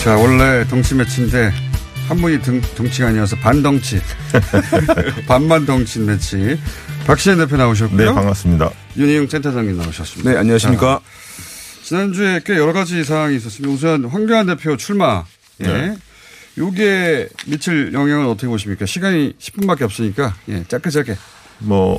자, 0.03 0.16
원래 0.16 0.64
덩치 0.64 0.97
매치인데 0.97 1.53
한 2.12 2.20
분이 2.20 2.42
등, 2.42 2.60
덩치가 2.76 3.08
아니어서 3.08 3.36
반덩치. 3.36 3.98
반만 5.26 5.64
덩치 5.64 5.98
매치. 5.98 6.58
박시현 7.06 7.38
대표 7.38 7.56
나오셨고요. 7.56 7.96
네, 7.96 8.04
반갑습니다. 8.04 8.70
윤희용 8.98 9.28
센터장님 9.28 9.78
나오셨습니다. 9.78 10.30
네, 10.30 10.36
안녕하십니까. 10.36 11.00
자, 11.00 11.82
지난주에 11.84 12.42
꽤 12.44 12.58
여러 12.58 12.74
가지 12.74 13.02
사항이 13.02 13.34
있었습니다. 13.36 13.72
우선 13.72 14.04
황교안 14.04 14.44
대표 14.44 14.76
출마. 14.76 15.24
예. 15.62 15.66
네. 15.66 15.96
요게 16.58 17.30
미칠 17.46 17.94
영향은 17.94 18.26
어떻게 18.26 18.46
보십니까? 18.46 18.84
시간이 18.84 19.32
10분밖에 19.38 19.80
없으니까 19.80 20.34
예, 20.50 20.64
짧게 20.68 20.90
짧게. 20.90 21.16
뭐, 21.60 21.98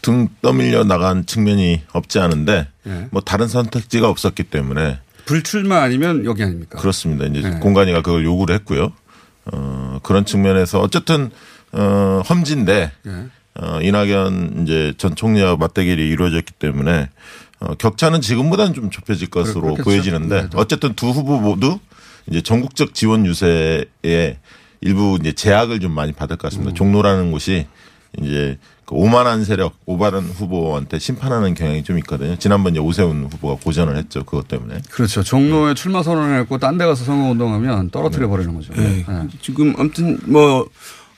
등 0.00 0.28
떠밀려 0.40 0.84
나간 0.84 1.26
측면이 1.26 1.82
없지 1.92 2.18
않은데, 2.18 2.68
예. 2.86 3.08
뭐, 3.10 3.20
다른 3.20 3.46
선택지가 3.48 4.08
없었기 4.08 4.44
때문에. 4.44 5.00
불출마 5.26 5.82
아니면 5.82 6.24
여기 6.24 6.42
아닙니까? 6.42 6.78
그렇습니다. 6.78 7.26
이제 7.26 7.46
네. 7.46 7.58
공간이가 7.58 8.00
그걸 8.00 8.24
요구를 8.24 8.54
했고요. 8.54 8.92
어, 9.52 9.98
그런 10.02 10.24
측면에서 10.24 10.80
어쨌든, 10.80 11.30
어, 11.72 12.22
험지인데, 12.28 12.92
예. 13.06 13.10
어, 13.56 13.80
이낙연 13.80 14.62
이제 14.62 14.94
전 14.96 15.14
총리와 15.14 15.56
맞대결이 15.56 16.08
이루어졌기 16.08 16.52
때문에, 16.54 17.10
어, 17.60 17.74
격차는 17.74 18.20
지금보다는 18.20 18.74
좀 18.74 18.90
좁혀질 18.90 19.30
것으로 19.30 19.60
그렇겠죠. 19.62 19.84
보여지는데, 19.84 20.42
네, 20.42 20.48
또. 20.50 20.58
어쨌든 20.58 20.94
두 20.94 21.10
후보 21.10 21.38
모두 21.38 21.78
이제 22.28 22.40
전국적 22.40 22.94
지원 22.94 23.26
유세에 23.26 24.38
일부 24.80 25.18
이제 25.20 25.32
제약을 25.32 25.80
좀 25.80 25.92
많이 25.92 26.12
받을 26.12 26.36
것 26.36 26.48
같습니다. 26.48 26.72
음. 26.72 26.74
종로라는 26.74 27.32
곳이 27.32 27.66
이제 28.22 28.58
그 28.84 28.94
오만한 28.94 29.44
세력, 29.44 29.74
오바른 29.86 30.20
후보한테 30.24 30.98
심판하는 30.98 31.54
경향이 31.54 31.82
좀 31.84 31.96
있거든요. 31.98 32.36
지난번 32.36 32.72
이제 32.72 32.80
오세훈 32.80 33.24
후보가 33.30 33.62
고전을 33.64 33.96
했죠. 33.96 34.24
그것 34.24 34.46
때문에. 34.48 34.80
그렇죠. 34.90 35.22
종로에 35.22 35.74
출마 35.74 36.02
선언했고 36.02 36.58
딴 36.58 36.78
데 36.78 36.84
가서 36.84 37.04
선거운동하면 37.04 37.90
떨어뜨려 37.90 38.28
버리는 38.28 38.54
거죠. 38.54 38.72
네. 38.74 39.04
네. 39.08 39.28
지금 39.40 39.74
아무튼 39.78 40.18
뭐 40.26 40.68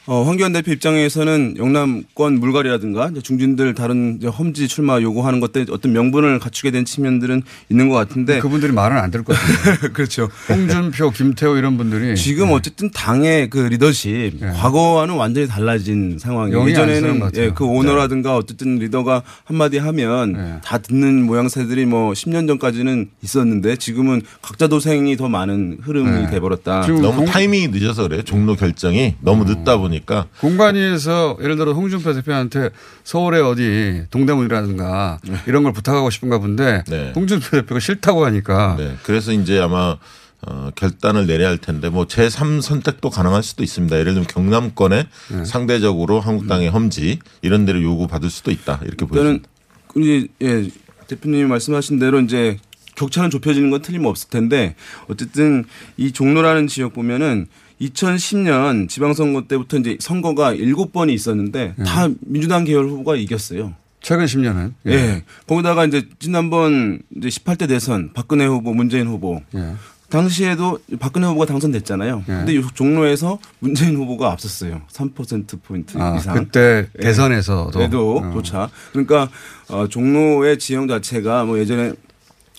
어, 0.09 0.23
황교안 0.23 0.53
대표 0.53 0.71
입장에서는 0.71 1.57
영남권 1.59 2.39
물갈이라든가 2.39 3.11
중진들 3.23 3.75
다른 3.75 4.19
이제 4.19 4.29
험지 4.29 4.69
출마 4.69 5.01
요구하는 5.01 5.41
것들 5.41 5.67
어떤 5.71 5.93
명분을 5.93 6.39
갖추게 6.39 6.71
된 6.71 6.85
측면들은 6.85 7.43
있는 7.71 7.89
것 7.89 7.97
같은데 7.97 8.39
그분들이 8.39 8.73
말은 8.73 8.97
안 8.99 9.11
들을 9.11 9.25
것 9.25 9.37
같아요. 9.37 9.91
그렇죠. 9.93 10.29
홍준표, 10.49 11.11
김태호 11.11 11.57
이런 11.57 11.77
분들이 11.77 12.15
지금 12.15 12.53
어쨌든 12.53 12.89
당의 12.91 13.51
그 13.51 13.59
리더십 13.59 14.41
과거와는 14.41 15.17
완전히 15.17 15.49
달라진 15.49 16.19
상황이에요. 16.21 16.69
예전에는. 16.69 17.31
예, 17.37 17.51
그 17.51 17.65
오너라든가 17.65 18.37
어쨌든 18.37 18.77
리더가 18.77 19.23
한마디 19.45 19.79
하면 19.79 20.61
다 20.65 20.79
듣는 20.79 21.25
모양새들이 21.25 21.85
뭐 21.85 22.13
10년 22.13 22.47
전까지는 22.47 23.11
있었는데 23.25 23.75
지금은 23.77 24.23
각자 24.41 24.69
도생이 24.69 25.17
더 25.17 25.29
많은 25.29 25.79
흐름이 25.83 26.11
네. 26.11 26.31
돼버렸다. 26.31 26.87
너무 26.87 27.25
타이밍이 27.25 27.69
늦어서 27.69 28.05
그래요. 28.05 28.23
종로 28.23 28.55
결정이 28.55 29.17
너무 29.21 29.45
늦다 29.45 29.77
보니 29.79 29.96
까. 30.05 30.27
공관위에서 30.41 31.39
예를 31.41 31.57
들어 31.57 31.73
홍준표 31.73 32.13
대표한테 32.15 32.71
서울에 33.05 33.41
어디 33.41 34.05
동대문이라든가 34.11 35.19
이런 35.47 35.63
걸 35.63 35.73
부탁하고 35.73 36.11
싶은가 36.11 36.39
본데 36.39 36.85
네. 36.89 37.13
홍준표 37.15 37.51
대표가 37.51 37.81
싫다고 37.81 38.25
하니까 38.27 38.77
네. 38.79 38.97
그래서 39.05 39.33
이제 39.33 39.61
아마 39.61 39.97
어, 40.43 40.71
결단을 40.75 41.27
내려야 41.27 41.49
할 41.49 41.59
텐데 41.59 41.89
뭐 41.89 42.07
제3 42.07 42.61
선택도 42.61 43.11
가능할 43.11 43.43
수도 43.43 43.63
있습니다. 43.65 43.99
예를 43.99 44.13
들면 44.13 44.27
경남권에 44.29 45.07
네. 45.33 45.45
상대적으로 45.45 46.21
한국당의 46.21 46.69
험지 46.69 47.19
이런 47.43 47.65
데를 47.65 47.83
요구받을 47.83 48.31
수도 48.31 48.51
있다. 48.51 48.81
이렇게 48.85 49.07
보여집니다. 49.07 49.49
저는 49.49 49.57
우리 49.95 50.29
예, 50.43 50.69
대표님이 51.09 51.45
말씀하신 51.45 51.99
대로 51.99 52.21
이제 52.21 52.59
격차는 52.97 53.31
좁혀지는 53.31 53.71
건 53.71 53.83
틀림없을 53.83 54.31
텐데 54.31 54.75
어쨌든 55.09 55.65
이 55.97 56.13
종로라는 56.13 56.67
지역 56.67 56.95
보면은 56.95 57.47
2010년 57.81 58.89
지방선거 58.89 59.43
때부터 59.49 59.79
이제 59.79 59.97
선거가 60.01 60.55
7번이 60.55 61.13
있었는데 61.13 61.75
다 61.85 62.09
민주당 62.21 62.65
계열 62.65 62.87
후보가 62.89 63.17
이겼어요. 63.17 63.75
최근 64.01 64.25
10년은 64.27 64.73
예. 64.87 65.25
거기다가 65.47 65.85
이제 65.85 66.09
지난번 66.19 67.01
이제 67.17 67.29
18대 67.29 67.69
대선 67.69 68.13
박근혜 68.15 68.47
후보, 68.47 68.73
문재인 68.73 69.09
후보 69.09 69.41
예. 69.55 69.75
당시에도 70.09 70.79
박근혜 71.01 71.27
후보가 71.27 71.47
당선됐잖아요. 71.47 72.23
근데 72.27 72.55
이 72.55 72.63
종로에서 72.75 73.41
문재인 73.59 73.97
후보가 73.97 74.31
앞섰어요. 74.31 74.83
3% 74.93 75.61
포인트 75.63 75.99
아, 75.99 76.17
이상. 76.17 76.35
그때 76.37 76.87
예. 76.99 77.03
대선에서도. 77.03 77.71
그래도 77.73 78.19
어. 78.19 78.33
조차. 78.33 78.71
그러니까 78.93 79.29
어, 79.69 79.89
종로의 79.89 80.61
지형 80.61 80.87
자체가 80.87 81.45
뭐 81.45 81.59
예전에 81.59 81.93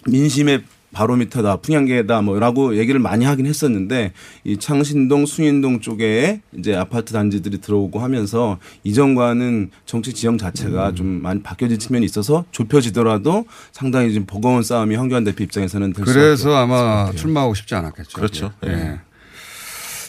민심의 0.07 0.63
바로미터다, 0.93 1.57
풍향계다, 1.57 2.21
뭐라고 2.21 2.77
얘기를 2.77 2.99
많이 2.99 3.25
하긴 3.25 3.45
했었는데 3.45 4.13
이 4.43 4.57
창신동, 4.57 5.25
숭인동 5.25 5.81
쪽에 5.81 6.41
이제 6.57 6.75
아파트 6.75 7.13
단지들이 7.13 7.59
들어오고 7.59 7.99
하면서 7.99 8.57
이전과는 8.83 9.71
정치 9.85 10.13
지형 10.13 10.35
음. 10.35 10.37
자체가 10.37 10.93
좀 10.93 11.21
많이 11.21 11.43
바뀌어진 11.43 11.77
측면이 11.77 12.05
있어서 12.05 12.45
좁혀지더라도 12.51 13.45
상당히 13.71 14.13
좀 14.13 14.25
버거운 14.25 14.63
싸움이 14.63 14.95
황교안 14.95 15.23
대표 15.23 15.43
입장에서는 15.43 15.93
될 15.93 16.05
그래서 16.05 16.55
아마 16.55 17.11
출마하고 17.11 17.53
싶지 17.53 17.75
않았겠죠. 17.75 18.15
그렇죠. 18.15 18.51
예. 18.65 18.69
예. 18.71 18.99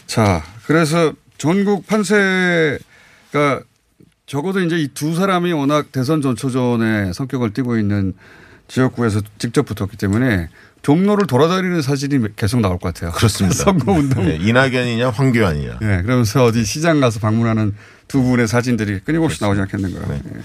자, 0.06 0.42
그래서 0.66 1.12
전국 1.38 1.86
판세가 1.86 3.60
적어도 4.26 4.60
이제 4.60 4.78
이 4.78 4.88
두 4.88 5.14
사람이 5.14 5.52
워낙 5.52 5.90
대선 5.92 6.22
전초전의 6.22 7.14
성격을 7.14 7.52
띠고 7.52 7.78
있는 7.78 8.14
지역구에서 8.68 9.22
직접 9.38 9.64
붙었기 9.64 9.96
때문에 9.96 10.48
종로를 10.82 11.26
돌아다니는 11.26 11.82
사진이 11.82 12.36
계속 12.36 12.60
나올 12.60 12.78
것 12.78 12.94
같아요. 12.94 13.12
그렇습니다. 13.12 13.56
선거 13.64 13.92
운동. 13.92 14.24
네, 14.26 14.36
이낙연이냐 14.36 15.10
황교안이냐. 15.10 15.78
예, 15.82 16.02
그러면서 16.02 16.44
어디 16.44 16.64
시장 16.64 17.00
가서 17.00 17.20
방문하는 17.20 17.74
두 18.06 18.22
분의 18.22 18.48
사진들이 18.48 19.00
끊임없이 19.00 19.42
나오지 19.42 19.60
않겠는가. 19.60 20.06
네. 20.06 20.22
예. 20.34 20.40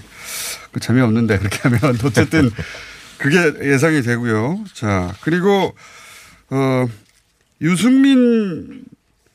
그 0.72 0.80
재미없는데 0.80 1.38
그렇게 1.38 1.58
하면 1.68 1.98
어쨌든 2.04 2.50
그게 3.18 3.38
예상이 3.72 4.02
되고요. 4.02 4.64
자, 4.74 5.14
그리고 5.22 5.74
어 6.50 6.86
유승민 7.60 8.84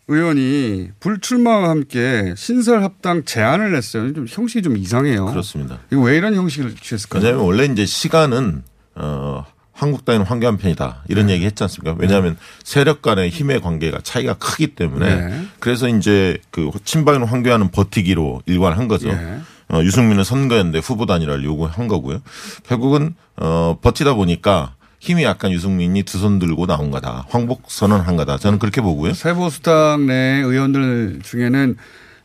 의원이 0.07 0.89
불출마와 0.99 1.69
함께 1.69 2.33
신설 2.35 2.83
합당 2.83 3.25
제안을 3.25 3.71
냈어요. 3.71 4.13
좀 4.13 4.25
형식이 4.27 4.63
좀 4.63 4.75
이상해요. 4.75 5.25
그렇습니다. 5.27 5.79
이거 5.91 6.01
왜 6.01 6.17
이런 6.17 6.35
형식을 6.35 6.75
취했을까요? 6.75 7.21
왜냐하면 7.23 7.45
원래 7.45 7.65
이제 7.65 7.85
시간은 7.85 8.63
어 8.95 9.45
한국당은 9.80 10.25
황교안 10.25 10.57
편이다 10.57 11.03
이런 11.07 11.27
네. 11.27 11.34
얘기 11.34 11.45
했지 11.45 11.63
않습니까? 11.63 11.95
왜냐하면 11.99 12.38
세력 12.63 13.01
간의 13.01 13.30
힘의 13.30 13.61
관계가 13.61 13.99
차이가 14.03 14.34
크기 14.34 14.67
때문에 14.67 15.15
네. 15.15 15.45
그래서 15.59 15.88
이제 15.88 16.38
그 16.51 16.69
친박인 16.84 17.23
황교안은 17.23 17.71
버티기로 17.71 18.41
일관한 18.45 18.88
거죠. 18.89 19.07
예. 19.09 19.39
어, 19.71 19.82
유승민은 19.84 20.23
선거연대 20.23 20.80
후보 20.84 21.05
단일화를 21.05 21.43
요구한 21.45 21.88
거고요. 21.88 22.21
결국은 22.67 23.15
어 23.38 23.77
버티다 23.82 24.15
보니까 24.15 24.73
힘이 24.99 25.23
약간 25.23 25.51
유승민이 25.51 26.03
두 26.03 26.17
손 26.19 26.39
들고 26.39 26.65
나온 26.65 26.91
거다. 26.91 27.25
황복 27.30 27.63
선언한 27.67 28.17
거다. 28.17 28.38
저는 28.38 28.59
그렇게 28.59 28.82
보고요. 28.82 29.13
세보수당 29.13 30.07
내 30.07 30.41
의원들 30.43 31.21
중에는 31.23 31.77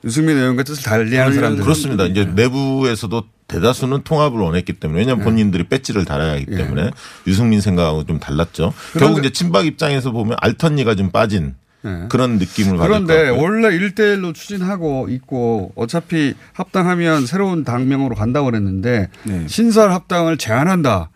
유승민 0.05 0.37
의원과 0.37 0.65
뜻을 0.65 0.83
달리하는 0.83 1.35
사람들 1.35 1.63
그렇습니다. 1.63 2.05
이제 2.07 2.25
내부에서도 2.25 3.23
대다수는 3.47 4.03
통합을 4.05 4.41
원했기 4.41 4.75
때문에 4.75 5.01
왜냐하면 5.01 5.25
네. 5.25 5.31
본인들이 5.31 5.65
배지를 5.69 6.05
달아야 6.05 6.33
하기 6.33 6.47
때문에 6.47 6.91
유승민 7.27 7.61
생각하고 7.61 8.05
좀 8.05 8.19
달랐죠. 8.19 8.73
결국 8.99 9.19
이제 9.19 9.31
친박 9.31 9.67
입장에서 9.67 10.13
보면 10.13 10.37
알턴니가 10.41 10.95
좀 10.95 11.11
빠진 11.11 11.55
네. 11.83 12.07
그런 12.09 12.39
느낌을 12.39 12.79
받을 12.79 12.91
것 12.91 13.07
그런데. 13.07 13.29
원래 13.29 13.69
1대1로 13.69 14.35
추진하고 14.35 15.09
있고 15.11 15.73
어차피 15.77 16.35
합당하면 16.55 17.27
새로운 17.27 17.65
당명으로 17.65 18.15
간다고 18.15 18.47
그랬는데 18.47 19.11
네. 19.25 19.47
신설 19.47 19.93
합당을 19.93 20.39
제안한다. 20.39 21.11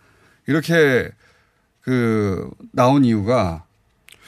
이렇게 0.47 1.09
그 1.81 2.49
나온 2.71 3.03
이유가 3.03 3.63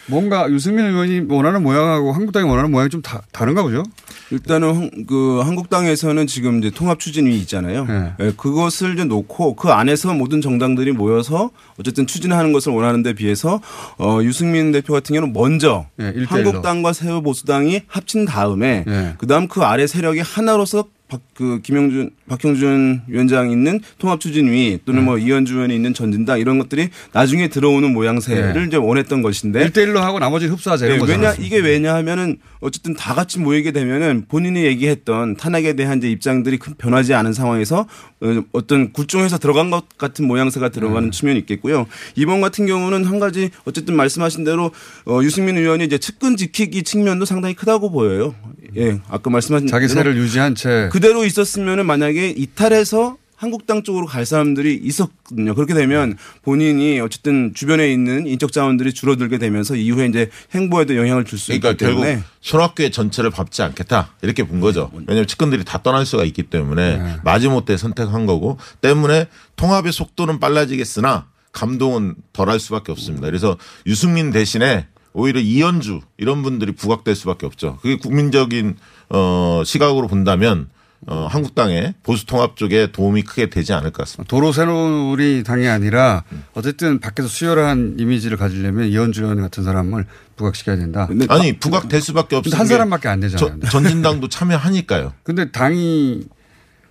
뭔가 0.08 0.50
유승민 0.52 0.86
의원이 0.86 1.26
원하는 1.30 1.64
모양하고 1.64 2.12
한국당이 2.12 2.50
원하는 2.50 2.72
모양이 2.72 2.90
좀 2.90 3.02
다, 3.02 3.22
다른가 3.32 3.62
보죠? 3.64 3.84
일단은 4.32 4.76
한- 4.76 5.06
그 5.08 5.42
한국당에서는 5.44 6.26
지금 6.28 6.60
이제 6.60 6.70
통합 6.70 7.00
추진위 7.00 7.38
있잖아요. 7.40 7.86
예, 8.20 8.32
그것을 8.36 8.94
이제 8.94 9.04
놓고 9.04 9.56
그 9.56 9.70
안에서 9.70 10.14
모든 10.14 10.42
정당들이 10.42 10.92
모여서 10.94 11.52
어쨌든 11.80 12.08
추진하는 12.08 12.52
것을 12.54 12.72
원하는 12.74 13.04
데 13.04 13.14
비해서 13.14 13.62
어 13.98 14.20
유승민 14.24 14.72
대표 14.72 14.94
같은 14.94 15.14
경우는 15.14 15.34
먼저 15.34 15.86
예, 16.02 16.08
일대일로. 16.16 16.28
한국당과 16.50 16.94
새우 16.94 17.22
보수당이 17.22 17.82
합친 17.88 18.26
다음에 18.26 18.86
예. 18.88 19.14
그다음 19.18 19.48
그 19.48 19.62
아래 19.64 19.86
세력이 19.88 20.20
하나로서 20.22 20.86
박, 21.12 21.20
그 21.34 21.60
김영준 21.62 22.12
박형준 22.30 23.02
위원장 23.08 23.52
있는 23.52 23.82
통합추진위 23.98 24.80
또는 24.86 25.02
예. 25.02 25.06
뭐 25.06 25.18
이현주 25.18 25.56
의원이 25.56 25.76
있는 25.76 25.94
전진당 25.94 26.40
이런 26.40 26.58
것들이 26.58 26.88
나중에 27.12 27.50
들어오는 27.50 27.92
모양새를 27.92 28.62
예. 28.62 28.66
이제 28.66 28.78
원했던 28.78 29.22
것인데 29.22 29.70
1대1로 29.70 29.96
하고 29.96 30.20
나머지는 30.20 30.54
흡수하자 30.54 30.86
이런 30.86 31.00
네, 31.00 31.02
거잖아요. 31.02 31.32
왜냐 31.32 31.46
이게 31.46 31.58
왜냐하면은 31.58 32.38
어쨌든 32.62 32.94
다 32.94 33.14
같이 33.14 33.40
모이게 33.40 33.74
되면은 33.74 34.28
본인이 34.30 34.64
얘기했던 34.64 35.36
탄핵에 35.36 35.74
대한 35.74 35.98
이제 35.98 36.10
입장들이 36.10 36.58
큰 36.58 36.76
변하지 36.78 37.14
않은 37.14 37.34
상황에서 37.34 37.88
어, 38.22 38.44
어떤 38.54 38.94
굴종에서 38.94 39.38
들어간 39.38 39.70
것 39.70 39.98
같은 39.98 40.26
모양새가 40.26 40.70
들어가는 40.70 41.10
음. 41.10 41.12
측면이 41.12 41.40
있겠고요. 41.40 41.88
이번 42.16 42.40
같은 42.40 42.68
경우는 42.68 43.04
한 43.04 43.20
가지 43.20 43.50
어쨌든 43.66 43.98
말씀하신 43.98 44.46
대로 44.46 44.72
어, 45.06 45.20
유승민 45.24 45.58
의원이 45.58 45.84
이제 45.84 45.98
측근 45.98 46.38
지키기 46.38 46.84
측면도 46.84 47.26
상당히 47.26 47.54
크다고 47.54 47.92
보여요. 47.92 48.34
예, 48.78 49.00
아까 49.10 49.30
말씀하신 49.30 49.68
자기 49.68 49.88
세를 49.88 50.18
유지한 50.18 50.56
채 50.56 50.90
그대로 50.92 51.26
있었으면은 51.26 51.86
만약에 51.86 52.30
이탈해서 52.30 53.18
한국당 53.36 53.82
쪽으로 53.82 54.06
갈 54.06 54.24
사람들이 54.24 54.80
있었거든요. 54.84 55.56
그렇게 55.56 55.74
되면 55.74 56.16
본인이 56.44 57.00
어쨌든 57.00 57.56
주변에 57.56 57.92
있는 57.92 58.28
인적 58.28 58.52
자원들이 58.52 58.94
줄어들게 58.94 59.40
되면서 59.40 59.76
이후에 59.76 60.06
이제 60.06 60.30
행보에도 60.54 60.96
영향을 60.96 61.26
줄수 61.26 61.48
그러니까 61.48 61.72
있기 61.72 61.86
때문에 61.86 62.08
결국 62.08 62.26
손학규의 62.42 62.92
전체를 62.92 63.32
밟지 63.32 63.64
않겠다 63.64 64.14
이렇게 64.22 64.44
본 64.44 64.60
거죠. 64.60 64.92
왜냐하면 64.94 65.26
측근들이 65.26 65.64
다 65.64 65.82
떠날 65.82 66.06
수가 66.06 66.24
있기 66.26 66.44
때문에 66.44 67.02
마지못해 67.24 67.78
선택한 67.78 68.28
거고 68.28 68.60
때문에 68.80 69.26
통합의 69.56 69.92
속도는 69.92 70.40
빨라지겠으나 70.40 71.26
감동은 71.52 72.16
덜 72.34 72.48
할 72.48 72.60
수밖에 72.60 72.92
없습니다. 72.92 73.26
그래서 73.26 73.58
유승민 73.88 74.30
대신에 74.32 74.86
오히려 75.14 75.40
이현주 75.40 76.02
이런 76.18 76.42
분들이 76.44 76.72
부각될 76.72 77.16
수밖에 77.16 77.46
없죠. 77.46 77.78
그게 77.82 77.98
국민적인 77.98 78.78
어 79.10 79.62
시각으로 79.66 80.08
본다면 80.08 80.70
어 81.08 81.28
한국당의 81.30 81.96
보수 82.04 82.26
통합 82.26 82.56
쪽에 82.56 82.92
도움이 82.92 83.24
크게 83.24 83.50
되지 83.50 83.74
않을 83.74 83.92
것 83.92 84.04
같습니다. 84.04 84.30
도로 84.30 84.52
새누리 84.54 85.44
당이 85.44 85.68
아니라 85.68 86.24
어쨌든 86.54 87.00
밖에서 87.00 87.28
수혈한 87.28 87.96
이미지를 88.00 88.38
가지려면 88.38 88.88
이현주 88.88 89.24
의원 89.24 89.42
같은 89.42 89.64
사람을 89.64 90.06
부각시켜야 90.36 90.78
된다. 90.78 91.10
아니 91.30 91.58
부각될 91.58 92.02
수밖에 92.02 92.36
없는 92.38 92.56
한게 92.58 92.74
사람밖에 92.74 93.08
안 93.10 93.20
되잖아요. 93.20 93.60
저- 93.64 93.70
전진당도 93.70 94.30
참여하니까요. 94.30 95.14
근데 95.24 95.52
당이 95.52 96.24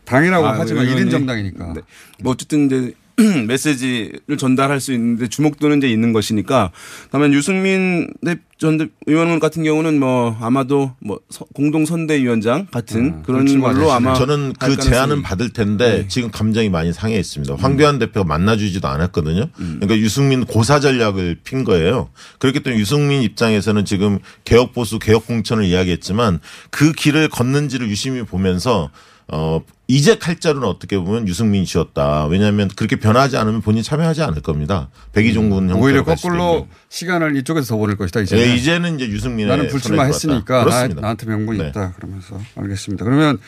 당이라고 0.04 0.44
아, 0.46 0.54
하지만 0.58 0.86
의원이- 0.86 1.06
1인 1.06 1.10
정당이니까. 1.12 1.72
네. 1.72 1.80
뭐 2.20 2.32
어쨌든 2.32 2.66
이제 2.66 2.92
메시지를 3.46 4.36
전달할 4.38 4.80
수 4.80 4.92
있는데 4.92 5.28
주목도는 5.28 5.78
이제 5.78 5.88
있는 5.88 6.12
것이니까. 6.12 6.70
그러면 7.08 7.32
유승민 7.32 8.08
대- 8.24 8.36
전 8.58 8.76
대- 8.76 8.88
의원 9.06 9.38
같은 9.40 9.64
경우는 9.64 9.98
뭐 9.98 10.36
아마도 10.40 10.92
뭐 11.00 11.18
서- 11.30 11.46
공동 11.54 11.86
선대위원장 11.86 12.66
같은 12.70 13.22
그런 13.22 13.46
걸로 13.60 13.90
아마 13.92 14.12
저는 14.14 14.52
할그 14.58 14.76
제안은 14.82 15.22
받을 15.22 15.50
텐데 15.50 16.06
지금 16.08 16.30
감정이 16.30 16.68
많이 16.68 16.92
상해 16.92 17.18
있습니다. 17.18 17.54
황교안 17.56 17.98
대표가 17.98 18.24
만나주지도 18.26 18.86
않았거든요. 18.86 19.46
그러니까 19.56 19.96
유승민 19.98 20.44
고사 20.44 20.78
전략을 20.80 21.38
핀 21.42 21.64
거예요. 21.64 22.10
그렇기 22.38 22.60
때문에 22.60 22.80
유승민 22.80 23.22
입장에서는 23.22 23.84
지금 23.86 24.18
개혁 24.44 24.72
보수 24.74 24.98
개혁 24.98 25.26
공천을 25.26 25.64
이야기했지만 25.64 26.40
그 26.70 26.92
길을 26.92 27.28
걷는지를 27.28 27.88
유심히 27.88 28.22
보면서 28.24 28.90
어 29.32 29.62
이제 29.90 30.16
칼자루는 30.18 30.68
어떻게 30.68 30.96
보면 30.98 31.26
유승민 31.26 31.64
씨였다. 31.64 32.26
왜냐하면 32.26 32.68
그렇게 32.76 32.94
변하지 32.94 33.36
않으면 33.36 33.60
본인 33.60 33.82
참여하지 33.82 34.22
않을 34.22 34.40
겁니다. 34.40 34.88
백이종군 35.12 35.68
형태로 35.68 35.84
오히려 35.84 36.04
거꾸로. 36.04 36.68
시간을 36.88 37.36
이쪽에서 37.38 37.74
더 37.74 37.76
보낼 37.76 37.96
것이다. 37.96 38.20
이제 38.20 38.38
예, 38.38 38.54
이제는 38.54 38.94
이제 38.94 39.08
유승민의 39.08 39.48
나는 39.48 39.68
불출마했으니까. 39.68 40.64
나. 40.64 40.86
나한테 40.86 41.26
명분이 41.26 41.58
네. 41.58 41.68
있다. 41.68 41.94
그러면서 41.96 42.40
알겠습니다. 42.54 43.04
그러면 43.04 43.38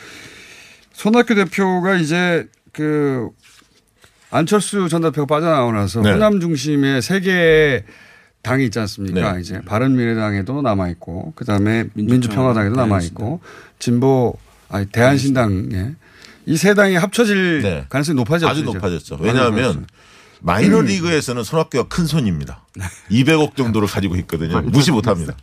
손학규 0.95 1.37
대표가 1.37 1.95
이제 1.95 2.49
그 2.73 3.29
안철수 4.31 4.89
전 4.89 5.03
대표가 5.03 5.27
빠져나오고 5.27 5.73
나서 5.73 6.01
네. 6.01 6.11
호남 6.11 6.41
중심의 6.41 7.03
세 7.03 7.21
개의 7.21 7.85
당이 8.43 8.65
있지 8.65 8.81
않습니까? 8.81 9.35
네. 9.35 9.41
이제 9.41 9.61
바른미래당에도 9.61 10.61
남아 10.61 10.89
있고 10.89 11.35
그다음에 11.37 11.85
민주평화당에도 11.95 12.75
남아 12.75 13.01
있고 13.03 13.39
진보 13.79 14.35
아니 14.69 14.87
대한신당에 14.87 15.95
이 16.47 16.57
세 16.57 16.75
당이 16.75 16.97
합쳐질 16.97 17.63
네. 17.63 17.87
가능성이 17.89 18.17
높아졌죠. 18.17 18.51
아주. 18.51 18.63
높아졌죠. 18.63 19.19
왜냐하면 19.21 19.53
높아졌어요. 19.53 19.87
마이너 20.45 20.81
리그에서는 20.81 21.45
손학규가 21.45 21.85
큰 21.89 22.05
손입니다. 22.07 22.67
200억 23.13 23.55
정도를 23.57 23.87
가지고 23.87 24.17
있거든요. 24.17 24.61
무시 24.63 24.91
못합니다. 24.91 25.35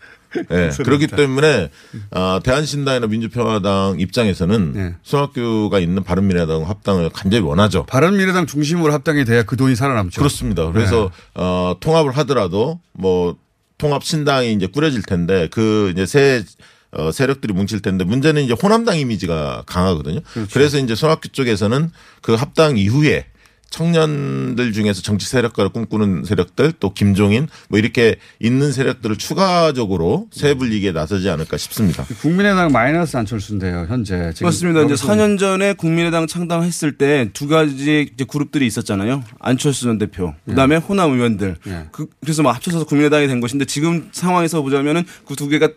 예, 0.52 0.70
그렇기 0.84 1.08
때문에 1.08 1.72
아, 2.12 2.42
대한신당이나 2.44 3.08
민주평화당 3.08 3.96
입장에서는 4.00 4.74
네. 4.74 4.96
손학규가 5.04 5.80
있는 5.80 6.04
바른미래당 6.04 6.68
합당을 6.68 7.12
간절히 7.12 7.44
원하죠. 7.46 7.86
바른미래당 7.86 8.46
중심으로 8.46 8.92
합당이 8.92 9.24
돼야 9.24 9.44
그 9.44 9.56
돈이 9.56 9.76
살아남죠. 9.78 10.20
그렇습니다. 10.20 10.70
그래서 10.72 11.10
어, 11.34 11.78
통합을 11.80 12.12
하더라도 12.18 12.82
뭐 12.92 13.38
통합 13.78 14.04
신당이 14.04 14.52
이제 14.52 14.68
꾸려질 14.68 15.04
텐데 15.04 15.48
그 15.50 15.92
이제 15.94 16.06
새 16.06 16.44
어, 16.92 17.12
세력들이 17.12 17.54
뭉칠 17.54 17.82
텐데 17.82 18.04
문제는 18.04 18.44
이제 18.44 18.54
호남당 18.62 18.98
이미지가 19.00 19.64
강하거든요. 19.68 20.22
그렇죠. 20.34 20.50
그래서 20.54 20.78
이제 20.80 20.96
손학규 20.96 21.30
쪽에서는 21.30 21.92
그 22.22 22.34
합당 22.34 22.78
이후에 22.78 23.26
청년들 23.72 24.74
중에서 24.74 25.02
정치 25.04 25.28
세력가를 25.28 25.70
꿈꾸는 25.70 26.24
세력들 26.26 26.74
또 26.80 26.92
김종인 26.94 27.48
뭐 27.70 27.78
이렇게 27.80 28.16
있는 28.40 28.72
세력들을 28.72 29.18
추가적으로 29.18 30.28
세 30.32 30.54
불리기에 30.56 30.92
나서지 30.92 31.30
않을까 31.30 31.58
싶습니다. 31.58 32.04
국민의당 32.22 32.72
마이너스 32.72 33.16
안철수인데요, 33.18 33.86
현재. 33.88 34.32
지금 34.34 34.48
그렇습니다. 34.48 34.80
이제 34.82 34.90
여기서 34.94 35.08
4년 35.08 35.38
전에 35.40 35.74
국민의당 35.74 36.28
창당했을 36.28 36.98
때 36.98 37.30
두 37.34 37.48
가지 37.48 37.74
이제 38.14 38.26
그룹들이 38.28 38.66
있었잖아요. 38.66 39.24
안철수 39.40 39.84
전 39.84 39.98
대표, 39.98 40.34
그다음에 40.48 40.78
호남 40.78 41.12
의원들. 41.14 41.58
예. 41.68 41.86
그, 41.92 42.08
래서뭐 42.26 42.52
합쳐서 42.52 42.86
국민의당이 42.86 43.28
된 43.28 43.40
것인데 43.40 43.66
지금 43.66 44.10
상황에서 44.12 44.62
보자면은 44.62 45.04
그 45.28 45.36
두 45.36 45.48
개가 45.48 45.70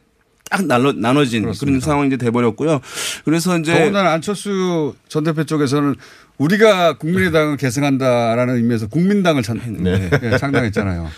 딱 0.52 0.66
나눠, 0.66 0.92
나눠진 0.92 1.50
그런 1.58 1.80
상황이 1.80 2.08
이제 2.08 2.18
돼버렸고요. 2.18 2.80
그래서 3.24 3.58
이제 3.58 3.72
더군다나 3.72 4.12
안철수 4.12 4.94
전 5.08 5.24
대표 5.24 5.44
쪽에서는 5.44 5.94
우리가 6.36 6.98
국민의당을 6.98 7.56
계승한다라는 7.56 8.56
의미에서 8.56 8.88
국민당을 8.88 9.42
참, 9.42 9.60
네. 9.78 10.10
예, 10.22 10.36
창당했잖아요. 10.36 11.08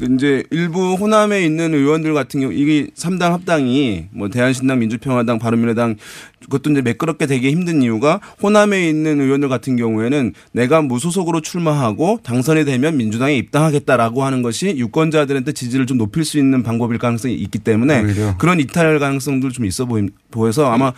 이제 0.00 0.44
일부 0.50 0.94
호남에 0.94 1.42
있는 1.44 1.72
의원들 1.72 2.12
같은 2.12 2.40
경우 2.40 2.52
이게 2.52 2.88
3당 2.94 3.30
합당이 3.30 4.06
뭐 4.10 4.28
대한신당, 4.28 4.78
민주평화당, 4.78 5.38
바른미래당 5.38 5.96
그것도 6.44 6.70
이제 6.70 6.82
매끄럽게 6.82 7.26
되기 7.26 7.50
힘든 7.50 7.82
이유가 7.82 8.20
호남에 8.42 8.88
있는 8.88 9.20
의원들 9.20 9.48
같은 9.48 9.76
경우에는 9.76 10.34
내가 10.52 10.82
무소속으로 10.82 11.40
출마하고 11.40 12.20
당선이 12.22 12.64
되면 12.64 12.96
민주당에 12.96 13.36
입당하겠다라고 13.36 14.24
하는 14.24 14.42
것이 14.42 14.76
유권자들한테 14.76 15.52
지지를 15.52 15.86
좀 15.86 15.98
높일 15.98 16.24
수 16.24 16.38
있는 16.38 16.62
방법일 16.62 16.98
가능성이 16.98 17.34
있기 17.34 17.58
때문에 17.58 18.04
오히려. 18.04 18.36
그런 18.36 18.60
이탈 18.60 18.98
가능성도 18.98 19.50
좀 19.50 19.64
있어 19.64 19.86
보임, 19.86 20.10
보여서 20.30 20.70
아마 20.70 20.92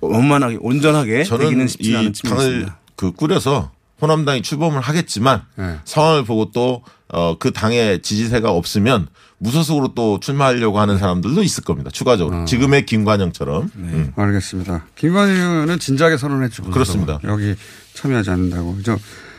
원만하게 0.00 0.58
온전하게 0.60 1.24
되기는 1.24 1.66
쉽지 1.66 1.96
않은 1.96 2.12
측면이 2.12 2.42
있습니다. 2.42 2.78
그 2.94 3.12
꾸려서 3.12 3.72
호남당이 4.00 4.42
출범을 4.42 4.80
하겠지만 4.80 5.42
네. 5.56 5.76
상황을 5.84 6.24
보고 6.24 6.50
또 6.52 6.82
어, 7.08 7.38
그 7.38 7.52
당의 7.52 8.02
지지세가 8.02 8.50
없으면 8.50 9.06
무소속으로 9.38 9.92
또 9.94 10.18
출마하려고 10.20 10.80
하는 10.80 10.98
사람들도 10.98 11.42
있을 11.42 11.62
겁니다. 11.64 11.90
추가적으로 11.90 12.42
어. 12.42 12.44
지금의 12.46 12.86
김관영처럼. 12.86 13.70
음. 13.76 14.12
알겠습니다. 14.16 14.86
김관희 14.96 15.32
의원은 15.32 15.78
진작에 15.78 16.16
선언했죠. 16.16 16.64
그렇습니다. 16.64 17.20
여기 17.24 17.54
참여하지 17.94 18.30
않는다고. 18.30 18.78
저 18.82 18.98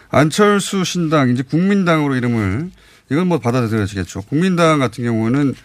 안철수 0.09 0.83
신당 0.83 1.29
이제 1.29 1.43
국민당으로 1.43 2.15
이름을 2.15 2.71
이건 3.11 3.27
뭐 3.27 3.39
받아들여지겠죠. 3.39 4.21
국민당 4.23 4.79
같은 4.79 5.03
경우는 5.03 5.55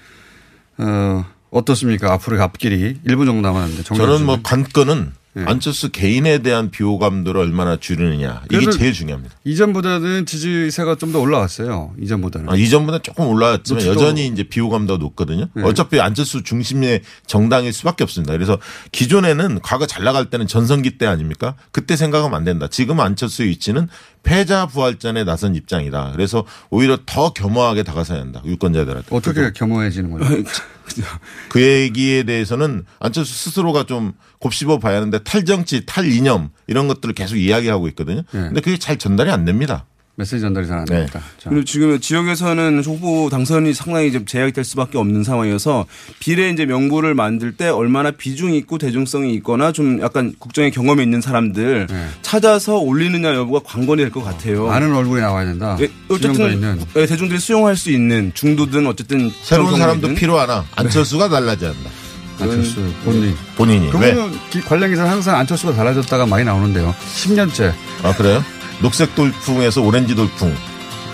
어 0.78 1.24
어떻습니까? 1.50 2.12
앞으로의 2.14 2.42
앞길이 2.42 2.98
1분 3.06 3.26
정도 3.26 3.42
남았는데 3.42 3.82
저는 3.82 4.24
뭐. 4.24 4.40
관건은 4.42 5.12
네. 5.34 5.44
안철수 5.46 5.90
개인에 5.90 6.38
대한 6.38 6.70
비호감도를 6.70 7.40
얼마나 7.40 7.76
줄이느냐 7.78 8.42
이게 8.52 8.68
제일 8.70 8.92
중요합니다. 8.92 9.34
이전보다는 9.44 10.26
지지세가 10.26 10.96
좀 10.96 11.12
더 11.12 11.20
올라왔어요. 11.20 11.94
이전보다는. 12.00 12.48
아, 12.50 12.56
이전보다 12.56 12.98
조금 13.00 13.26
올라왔지만 13.26 13.84
여전히 13.86 14.26
이제 14.26 14.42
비호감도가 14.44 14.98
높거든요. 14.98 15.48
네. 15.54 15.62
어차피 15.62 16.00
안철수 16.00 16.42
중심의 16.42 17.02
정당일 17.26 17.72
수밖에 17.72 18.04
없습니다. 18.04 18.32
그래서 18.32 18.58
기존에는 18.92 19.60
과거 19.62 19.86
잘 19.86 20.04
나갈 20.04 20.30
때는 20.30 20.46
전성기 20.46 20.98
때 20.98 21.06
아닙니까? 21.06 21.54
그때 21.70 21.96
생각하면 21.96 22.36
안 22.36 22.44
된다. 22.44 22.68
지금 22.68 23.00
안철수의 23.00 23.48
위치는 23.50 23.88
패자 24.22 24.66
부활전에 24.66 25.24
나선 25.24 25.54
입장이다. 25.54 26.12
그래서 26.12 26.44
오히려 26.70 26.98
더 27.06 27.32
겸허하게 27.32 27.82
다가서야 27.82 28.20
한다. 28.20 28.42
유권자들한테. 28.44 29.14
어떻게 29.14 29.52
겸허해지는 29.52 30.10
거예요? 30.10 30.44
그 31.48 31.60
얘기에 31.60 32.24
대해서는 32.24 32.84
안철수 33.00 33.32
스스로가 33.34 33.84
좀 33.84 34.12
곱씹어 34.38 34.78
봐야 34.78 34.96
하는데 34.96 35.18
탈정치, 35.20 35.86
탈이념 35.86 36.50
이런 36.66 36.88
것들을 36.88 37.14
계속 37.14 37.36
이야기하고 37.36 37.88
있거든요. 37.88 38.22
근데 38.30 38.60
그게 38.60 38.76
잘 38.78 38.96
전달이 38.98 39.30
안 39.30 39.44
됩니다. 39.44 39.86
메시지 40.14 40.40
전달이 40.42 40.66
잘안 40.66 40.84
네. 40.84 40.96
됩니다. 40.96 41.20
자. 41.38 41.48
그리고 41.48 41.64
지금 41.64 41.98
지역에서는 41.98 42.82
후보 42.84 43.30
당선이 43.30 43.72
상당히 43.72 44.08
이제 44.08 44.22
제약이 44.22 44.52
될 44.52 44.62
수밖에 44.62 44.98
없는 44.98 45.24
상황이어서 45.24 45.86
비례 46.20 46.50
이제 46.50 46.66
명부를 46.66 47.14
만들 47.14 47.52
때 47.56 47.68
얼마나 47.68 48.10
비중이 48.10 48.56
있고 48.58 48.76
대중성이 48.76 49.32
있거나 49.36 49.72
좀 49.72 50.02
약간 50.02 50.34
국정의 50.38 50.70
경험이 50.70 51.02
있는 51.02 51.22
사람들 51.22 51.86
찾아서 52.20 52.76
올리느냐 52.78 53.34
여부가 53.34 53.60
관건이 53.64 54.02
될 54.02 54.10
것 54.12 54.22
같아요. 54.22 54.66
많은 54.66 54.94
얼굴이 54.94 55.22
나와야 55.22 55.46
된다. 55.46 55.78
예, 55.80 55.88
어쨌든 56.08 56.52
있는. 56.52 56.78
예, 56.96 57.06
대중들이 57.06 57.38
수용할 57.40 57.74
수 57.76 57.90
있는 57.90 58.32
중도든 58.34 58.86
어쨌든 58.86 59.30
새로운 59.42 59.78
사람도 59.78 60.14
필요하나 60.14 60.64
안철수가 60.76 61.30
달라져야 61.30 61.70
한다. 61.70 61.90
안철수 62.38 62.82
본인. 63.04 63.34
본인이. 63.56 63.86
왜? 63.86 63.90
그거는 64.12 64.38
기- 64.50 64.60
관련 64.60 64.90
기사는 64.90 65.10
항상 65.10 65.36
안철수가 65.38 65.72
달라졌다가 65.74 66.26
많이 66.26 66.44
나오는데요. 66.44 66.94
10년째. 67.14 67.72
아, 68.02 68.14
그래요? 68.14 68.44
녹색 68.82 69.14
돌풍에서 69.14 69.80
오렌지 69.80 70.14
돌풍. 70.14 70.54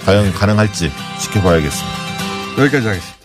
과연 0.05 0.33
가능할지 0.33 0.91
지켜봐야겠습니다. 1.21 1.99
여기까지 2.59 2.87
하겠습니다. 2.87 3.18